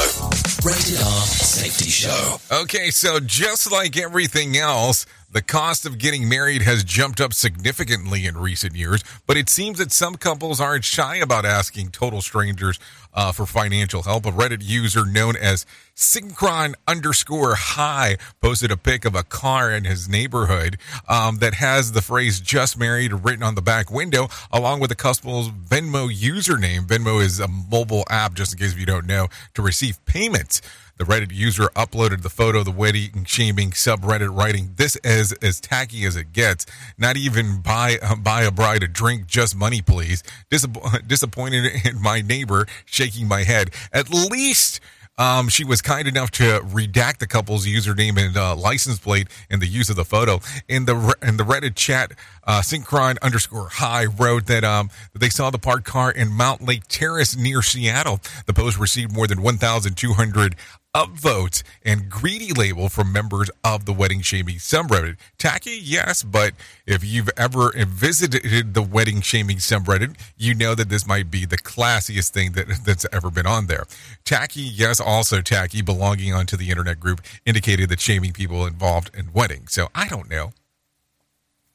[0.63, 2.37] Rated R Safety Show.
[2.51, 8.25] Okay, so just like everything else, the cost of getting married has jumped up significantly
[8.25, 12.79] in recent years, but it seems that some couples aren't shy about asking total strangers
[13.13, 14.25] uh, for financial help.
[14.25, 15.65] A Reddit user known as
[15.95, 21.93] Synchron underscore high posted a pic of a car in his neighborhood um, that has
[21.93, 26.85] the phrase just married written on the back window, along with the couple's Venmo username.
[26.85, 30.61] Venmo is a mobile app, just in case if you don't know, to receive payments.
[30.97, 35.59] The Reddit user uploaded the photo of the wedding shaming subreddit, writing, "This is as
[35.59, 36.65] tacky as it gets.
[36.97, 42.01] Not even buy uh, buy a bride a drink, just money, please." Disapp- disappointed in
[42.01, 43.71] my neighbor, shaking my head.
[43.91, 44.79] At least.
[45.17, 49.61] Um, she was kind enough to redact the couple's username and uh, license plate in
[49.61, 50.41] the use of the photo.
[50.67, 52.11] In the in the Reddit chat,
[52.45, 57.35] uh, Synchron underscore high wrote that um, they saw the parked car in Mountlake Terrace
[57.35, 58.19] near Seattle.
[58.45, 60.55] The post received more than 1,200
[60.95, 65.17] upvotes and greedy label from members of the wedding shaming subreddit.
[65.37, 66.53] Tacky, yes, but
[66.87, 71.57] if you've ever visited the wedding shaming subreddit, you know that this might be the
[71.57, 73.83] classiest thing that, that's ever been on there.
[74.23, 79.33] Tacky, yes, also tacky, belonging onto the internet group indicated that shaming people involved in
[79.33, 79.73] weddings.
[79.73, 80.53] So I don't know.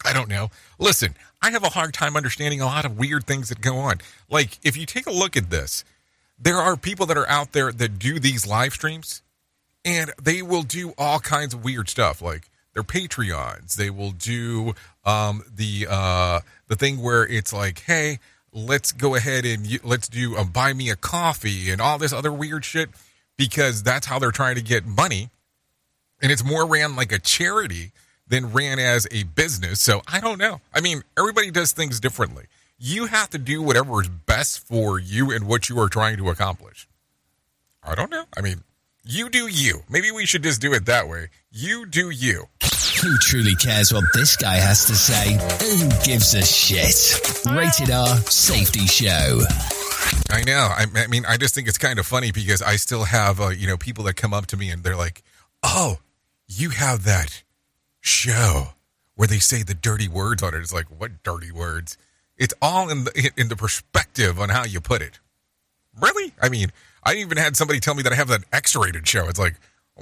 [0.05, 0.51] I don't know.
[0.78, 3.98] Listen, I have a hard time understanding a lot of weird things that go on.
[4.28, 5.84] Like, if you take a look at this,
[6.38, 9.22] there are people that are out there that do these live streams
[9.84, 14.74] and they will do all kinds of weird stuff like their patreons they will do
[15.05, 18.18] um, the uh, the thing where it's like hey
[18.53, 22.12] let's go ahead and you, let's do a buy me a coffee and all this
[22.12, 22.90] other weird shit
[23.36, 25.30] because that's how they're trying to get money.
[26.20, 27.92] And it's more ran like a charity
[28.30, 29.80] than ran as a business.
[29.80, 30.60] So I don't know.
[30.72, 32.46] I mean, everybody does things differently.
[32.78, 36.30] You have to do whatever is best for you and what you are trying to
[36.30, 36.88] accomplish.
[37.82, 38.24] I don't know.
[38.34, 38.62] I mean,
[39.04, 39.82] you do you.
[39.90, 41.28] Maybe we should just do it that way.
[41.50, 42.46] You do you.
[43.02, 45.32] Who truly cares what this guy has to say?
[45.32, 46.94] Who gives a shit?
[47.50, 49.40] Rated R Safety Show.
[50.30, 50.68] I know.
[50.70, 53.48] I, I mean, I just think it's kind of funny because I still have, uh,
[53.48, 55.22] you know, people that come up to me and they're like,
[55.62, 55.98] "Oh,
[56.46, 57.42] you have that
[58.01, 58.74] show
[59.14, 61.96] where they say the dirty words on it." It's like, what dirty words?
[62.36, 65.20] It's all in the in the perspective on how you put it.
[66.01, 66.32] Really?
[66.40, 66.72] I mean,
[67.05, 69.28] I even had somebody tell me that I have that X-rated show.
[69.28, 69.57] It's like,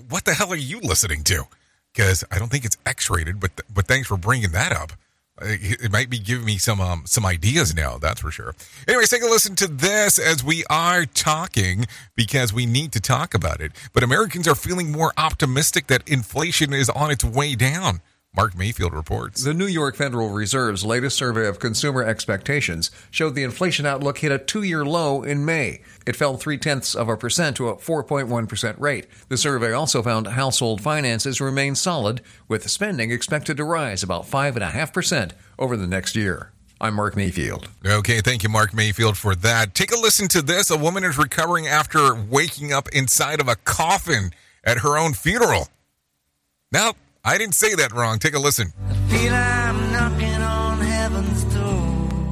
[0.09, 1.45] what the hell are you listening to?
[1.93, 4.93] Because I don't think it's X-rated, but th- but thanks for bringing that up.
[5.41, 7.99] It, might be giving me some um some ideas now.
[7.99, 8.55] That's for sure.
[8.87, 11.87] Anyways, take a listen to this as we are talking
[12.17, 13.73] because we need to talk about it.
[13.93, 18.01] But Americans are feeling more optimistic that inflation is on its way down.
[18.37, 19.43] Mark Mayfield reports.
[19.43, 24.31] The New York Federal Reserve's latest survey of consumer expectations showed the inflation outlook hit
[24.31, 25.81] a two year low in May.
[26.07, 29.07] It fell three tenths of a percent to a 4.1% rate.
[29.29, 35.33] The survey also found household finances remain solid, with spending expected to rise about 5.5%
[35.59, 36.53] over the next year.
[36.81, 37.69] I'm Mark Mayfield.
[37.85, 39.75] Okay, thank you, Mark Mayfield, for that.
[39.75, 40.71] Take a listen to this.
[40.71, 44.31] A woman is recovering after waking up inside of a coffin
[44.63, 45.69] at her own funeral.
[46.71, 46.93] Now,
[47.25, 48.19] I didn't say that wrong.
[48.19, 48.73] Take a listen.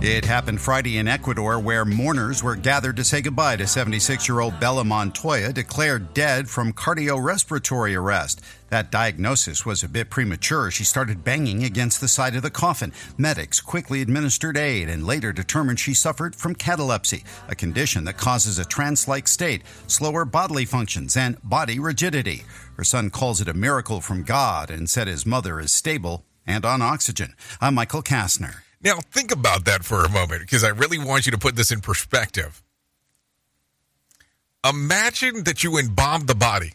[0.02, 4.40] It happened Friday in Ecuador, where mourners were gathered to say goodbye to 76 year
[4.40, 8.40] old Bella Montoya, declared dead from cardiorespiratory arrest.
[8.68, 10.70] That diagnosis was a bit premature.
[10.70, 12.92] She started banging against the side of the coffin.
[13.16, 18.58] Medics quickly administered aid and later determined she suffered from catalepsy, a condition that causes
[18.58, 22.42] a trance like state, slower bodily functions, and body rigidity.
[22.76, 26.64] Her son calls it a miracle from God and said his mother is stable and
[26.64, 27.34] on oxygen.
[27.60, 28.62] I'm Michael Kastner.
[28.82, 31.70] Now, think about that for a moment because I really want you to put this
[31.70, 32.62] in perspective.
[34.68, 36.72] Imagine that you embalmed the body.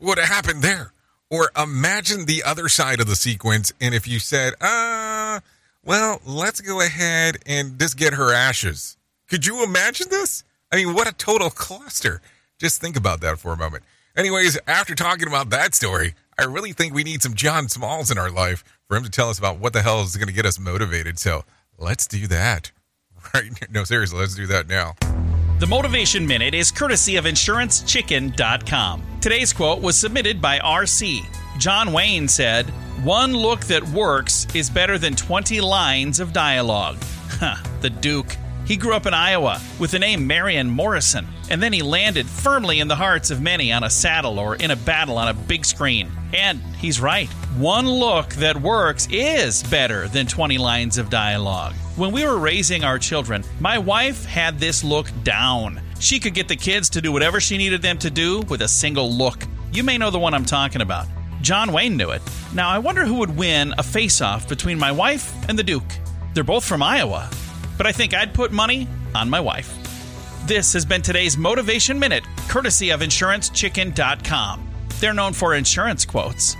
[0.00, 0.94] What happened there?
[1.28, 5.40] Or imagine the other side of the sequence, and if you said, uh,
[5.84, 8.96] well, let's go ahead and just get her ashes.
[9.28, 10.42] Could you imagine this?
[10.72, 12.22] I mean, what a total cluster.
[12.58, 13.84] Just think about that for a moment.
[14.16, 18.16] Anyways, after talking about that story, I really think we need some John Smalls in
[18.16, 20.46] our life for him to tell us about what the hell is going to get
[20.46, 21.18] us motivated.
[21.18, 21.44] So
[21.78, 22.72] let's do that.
[23.34, 23.50] Right?
[23.70, 24.94] No, seriously, let's do that now.
[25.60, 29.02] The Motivation Minute is courtesy of InsuranceChicken.com.
[29.20, 31.20] Today's quote was submitted by RC.
[31.58, 32.70] John Wayne said,
[33.04, 36.96] One look that works is better than 20 lines of dialogue.
[37.40, 38.36] Huh, the Duke.
[38.66, 42.80] He grew up in Iowa with the name Marion Morrison, and then he landed firmly
[42.80, 45.66] in the hearts of many on a saddle or in a battle on a big
[45.66, 46.10] screen.
[46.32, 47.28] And he's right.
[47.58, 51.74] One look that works is better than 20 lines of dialogue.
[52.00, 55.80] When we were raising our children, my wife had this look down.
[55.98, 58.68] She could get the kids to do whatever she needed them to do with a
[58.68, 59.44] single look.
[59.72, 61.06] You may know the one I'm talking about.
[61.42, 62.22] John Wayne knew it.
[62.54, 65.92] Now, I wonder who would win a face off between my wife and the Duke.
[66.32, 67.28] They're both from Iowa
[67.80, 69.74] but I think I'd put money on my wife.
[70.46, 74.70] This has been today's Motivation Minute, courtesy of InsuranceChicken.com.
[75.00, 76.56] They're known for insurance quotes.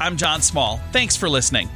[0.00, 0.78] I'm John Small.
[0.90, 1.68] Thanks for listening.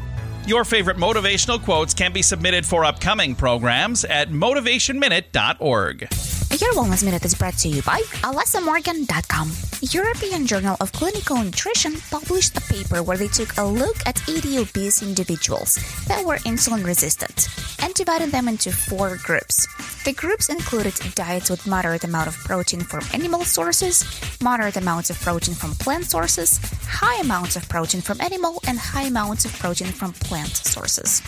[0.47, 6.36] Your favorite motivational quotes can be submitted for upcoming programs at motivationminute.org.
[6.61, 9.51] Your Wellness Minute is brought to you by AlessaMorgan.com.
[9.83, 14.61] European Journal of Clinical Nutrition published a paper where they took a look at 80
[14.61, 15.75] obese individuals
[16.07, 17.49] that were insulin resistant
[17.83, 19.67] and divided them into four groups.
[20.05, 24.03] The groups included diets with moderate amount of protein from animal sources,
[24.41, 29.09] moderate amounts of protein from plant sources, high amounts of protein from animal, and high
[29.09, 31.21] amounts of protein from plant sources.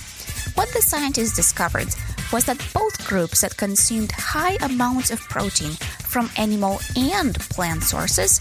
[0.54, 1.88] What the scientists discovered
[2.32, 8.40] was that both groups that consumed high amounts of protein from animal and plant sources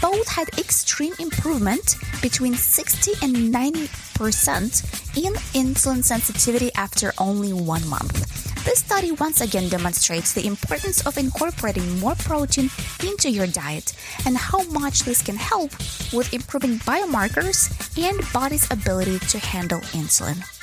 [0.00, 4.82] both had extreme improvement between 60 and 90 percent
[5.16, 8.26] in insulin sensitivity after only one month.
[8.64, 12.68] This study once again demonstrates the importance of incorporating more protein
[13.00, 13.94] into your diet
[14.26, 15.70] and how much this can help
[16.12, 20.57] with improving biomarkers and body's ability to handle insulin.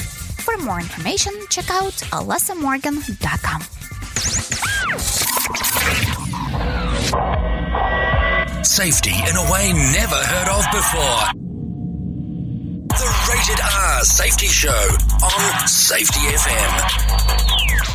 [0.46, 3.62] For more information, check out alessamorgan.com.
[8.64, 11.34] Safety in a way never heard of before.
[12.90, 17.86] The Rated R Safety Show on Safety FM.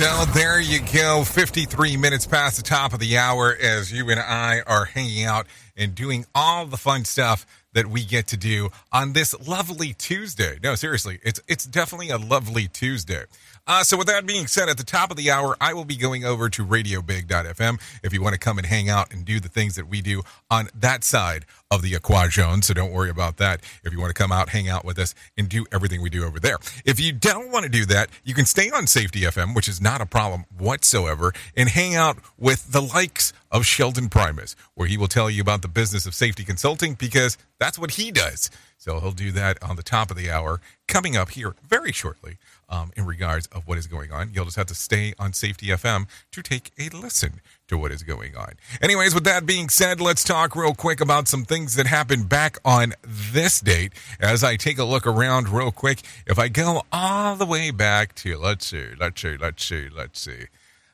[0.00, 1.22] So there you go.
[1.22, 5.46] 53 minutes past the top of the hour as you and I are hanging out
[5.76, 10.58] and doing all the fun stuff that we get to do on this lovely Tuesday.
[10.62, 13.24] No, seriously, it's it's definitely a lovely Tuesday.
[13.66, 15.96] Uh, so with that being said, at the top of the hour, I will be
[15.96, 19.48] going over to radiobig.fm if you want to come and hang out and do the
[19.48, 23.36] things that we do on that side of the Aqua Zone, So don't worry about
[23.36, 23.62] that.
[23.84, 26.24] If you want to come out, hang out with us, and do everything we do
[26.24, 26.58] over there.
[26.84, 29.80] If you don't want to do that, you can stay on Safety FM, which is
[29.80, 34.96] not a problem whatsoever, and hang out with the likes of Sheldon Primus, where he
[34.96, 38.50] will tell you about the business of safety consulting because that's what he does.
[38.76, 42.38] So he'll do that on the top of the hour coming up here very shortly
[42.68, 44.30] um, in regards of what is going on.
[44.32, 47.40] You'll just have to stay on Safety FM to take a listen
[47.70, 48.54] to what is going on.
[48.82, 52.58] Anyways, with that being said, let's talk real quick about some things that happened back
[52.64, 53.92] on this date.
[54.18, 58.14] As I take a look around real quick, if I go all the way back
[58.16, 60.46] to, let's see, let's see, let's see, let's see.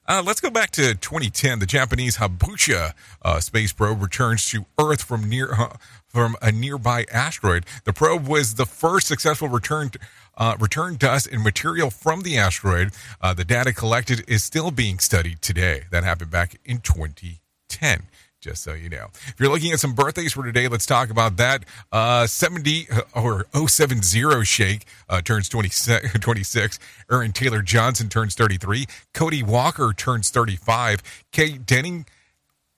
[0.07, 1.59] Uh, let's go back to 2010.
[1.59, 5.77] The Japanese Hayabusa uh, space probe returns to Earth from near uh,
[6.17, 7.67] from a nearby asteroid.
[7.85, 9.91] The probe was the first successful return
[10.39, 12.95] uh, return dust and material from the asteroid.
[13.21, 15.83] Uh, the data collected is still being studied today.
[15.91, 18.05] That happened back in 2010
[18.41, 19.09] just so you know.
[19.27, 21.65] If you're looking at some birthdays for today, let's talk about that.
[21.93, 25.69] Uh, 70 uh, or 070 Shake uh, turns 20,
[26.21, 26.79] 26.
[27.11, 28.87] Aaron Taylor Johnson turns 33.
[29.13, 31.03] Cody Walker turns 35.
[31.33, 32.07] Kate Denning.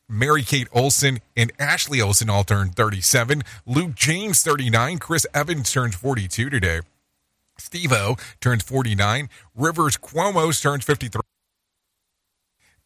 [0.08, 3.42] Mary Kate Olsen and Ashley Olsen all turned 37.
[3.66, 4.98] Luke James 39.
[4.98, 6.80] Chris Evans turns 42 today.
[7.58, 9.28] Steve O turns 49.
[9.54, 11.20] Rivers Cuomo turns 53.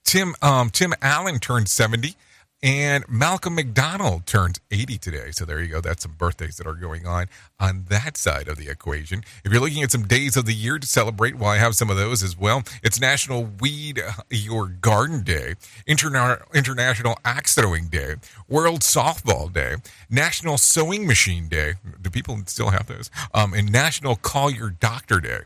[0.04, 2.16] Tim um, Tim Allen turns 70.
[2.64, 5.30] And Malcolm McDonald turns 80 today.
[5.32, 5.80] So there you go.
[5.80, 7.26] That's some birthdays that are going on
[7.58, 9.24] on that side of the equation.
[9.44, 11.90] If you're looking at some days of the year to celebrate, well, I have some
[11.90, 12.62] of those as well.
[12.84, 14.00] It's National Weed
[14.30, 15.56] Your Garden Day,
[15.88, 18.14] Interna- International Axe Throwing Day,
[18.48, 19.76] World Softball Day,
[20.08, 21.74] National Sewing Machine Day.
[22.00, 23.10] Do people still have those?
[23.34, 25.40] Um, and National Call Your Doctor Day.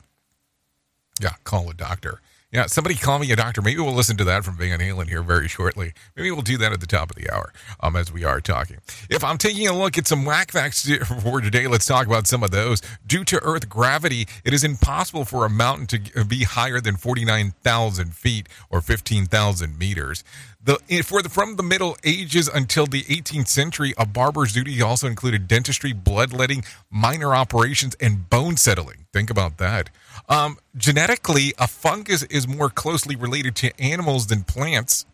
[1.19, 2.21] Yeah, call a doctor.
[2.53, 3.61] Yeah, somebody call me a doctor.
[3.61, 5.93] Maybe we'll listen to that from Van Halen here very shortly.
[6.15, 8.77] Maybe we'll do that at the top of the hour um, as we are talking.
[9.11, 10.89] If I'm taking a look at some whack facts
[11.23, 12.83] for today, let's talk about some of those.
[13.05, 18.15] Due to Earth gravity, it is impossible for a mountain to be higher than 49,000
[18.15, 20.23] feet or 15,000 meters.
[20.63, 25.07] The, for the, from the Middle Ages until the 18th century, a barber's duty also
[25.09, 29.07] included dentistry, bloodletting, minor operations, and bone settling.
[29.13, 29.91] Think about that.
[30.29, 35.07] Um, genetically, a fungus is more closely related to animals than plants.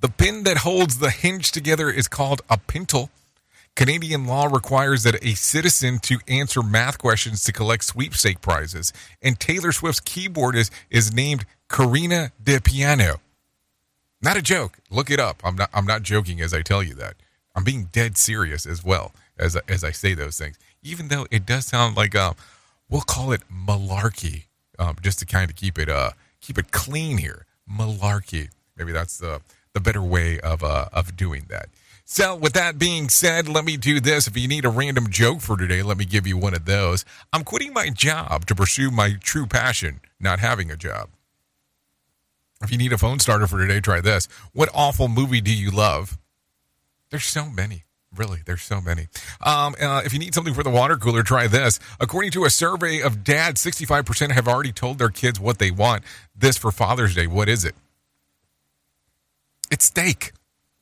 [0.00, 3.10] The pin that holds the hinge together is called a pintle.
[3.74, 8.92] Canadian law requires that a citizen to answer math questions to collect sweepstake prizes.
[9.22, 13.20] And Taylor Swift's keyboard is, is named Karina de Piano.
[14.22, 14.78] Not a joke.
[14.90, 15.40] Look it up.
[15.44, 17.14] I'm not I'm not joking as I tell you that.
[17.56, 20.58] I'm being dead serious as well as as I say those things.
[20.82, 22.36] Even though it does sound like um
[22.92, 24.44] we'll call it malarkey,
[24.78, 27.46] um, just to kind of keep it uh keep it clean here.
[27.68, 28.50] Malarkey.
[28.76, 29.40] Maybe that's the
[29.72, 31.66] the better way of uh of doing that.
[32.04, 34.26] So, with that being said, let me do this.
[34.26, 37.04] If you need a random joke for today, let me give you one of those.
[37.32, 41.08] I'm quitting my job to pursue my true passion, not having a job.
[42.60, 44.28] If you need a phone starter for today, try this.
[44.52, 46.18] What awful movie do you love?
[47.10, 47.84] There's so many.
[48.14, 49.08] Really, there's so many.
[49.40, 51.78] Um, uh, if you need something for the water cooler, try this.
[51.98, 56.04] According to a survey of dads, 65% have already told their kids what they want.
[56.36, 57.26] This for Father's Day.
[57.26, 57.74] What is it?
[59.70, 60.32] It's steak.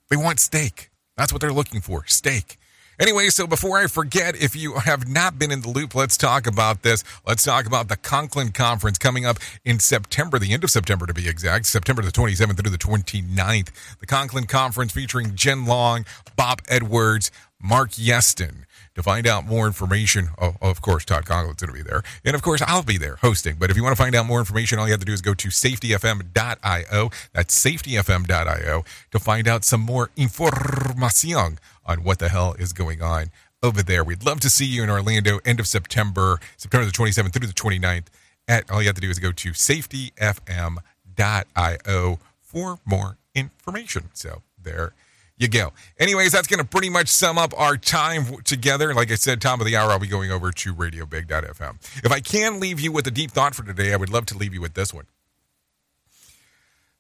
[0.09, 0.91] They want steak.
[1.17, 2.59] That's what they're looking for steak.
[3.01, 6.47] Anyway, so before I forget, if you have not been in the loop, let's talk
[6.47, 7.03] about this.
[7.27, 11.15] Let's talk about the Conklin Conference coming up in September, the end of September to
[11.15, 13.71] be exact, September the 27th through the 29th.
[14.01, 16.05] The Conklin Conference featuring Jen Long,
[16.37, 18.65] Bob Edwards, Mark Yeston.
[18.97, 22.03] To find out more information, oh, oh of course, Todd Conklin's going to be there.
[22.25, 23.57] And of course, I'll be there hosting.
[23.59, 25.23] But if you want to find out more information, all you have to do is
[25.23, 27.11] go to safetyfm.io.
[27.33, 33.31] That's safetyfm.io to find out some more information on what the hell is going on
[33.63, 34.05] over there.
[34.05, 37.53] We'd love to see you in Orlando, end of September, September the 27th through the
[37.53, 38.07] 29th.
[38.49, 44.11] At, all you have to do is go to safetyfm.io for more information.
[44.13, 44.95] So there
[45.41, 45.73] you go.
[45.99, 48.95] Anyways, that's going to pretty much sum up our time together.
[48.95, 52.05] Like I said, top of the hour, I'll be going over to radiobig.fm.
[52.05, 54.37] If I can leave you with a deep thought for today, I would love to
[54.37, 55.07] leave you with this one.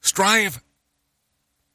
[0.01, 0.63] Strive,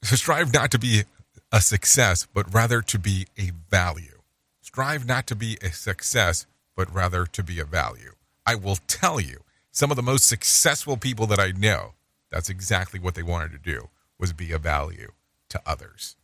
[0.04, 1.04] strive not to be
[1.52, 4.22] a success, but rather to be a value.
[4.62, 8.14] Strive not to be a success, but rather to be a value.
[8.46, 9.42] I will tell you
[9.76, 11.96] Some of the most successful people that I know,
[12.32, 15.12] that's exactly what they wanted to do was be a value
[15.50, 16.16] to others.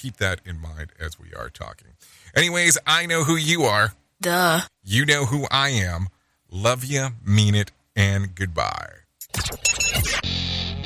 [0.00, 1.88] Keep that in mind as we are talking.
[2.36, 3.94] Anyways, I know who you are.
[4.20, 4.60] Duh.
[4.84, 6.06] You know who I am.
[6.52, 8.92] Love you, mean it, and goodbye.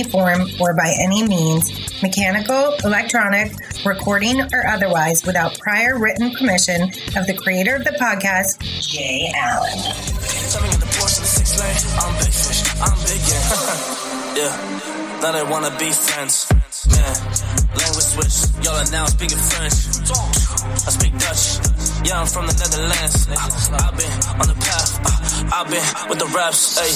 [0.00, 1.68] form or by any means,
[2.02, 3.52] mechanical, electronic,
[3.84, 6.84] recording, or otherwise, without prior written permission
[7.16, 9.76] of the creator of the podcast, Jay Allen.
[13.28, 14.48] Yeah.
[14.48, 15.18] yeah.
[15.20, 16.48] Now they wanna be friends.
[16.88, 17.14] Man,
[17.78, 18.64] language switch.
[18.64, 19.74] Y'all are now speaking French.
[20.82, 21.62] I speak Dutch.
[22.02, 23.28] Yeah, I'm from the Netherlands.
[23.30, 24.98] I've been on the path.
[25.52, 26.26] I've been with the.
[26.74, 26.90] Hey,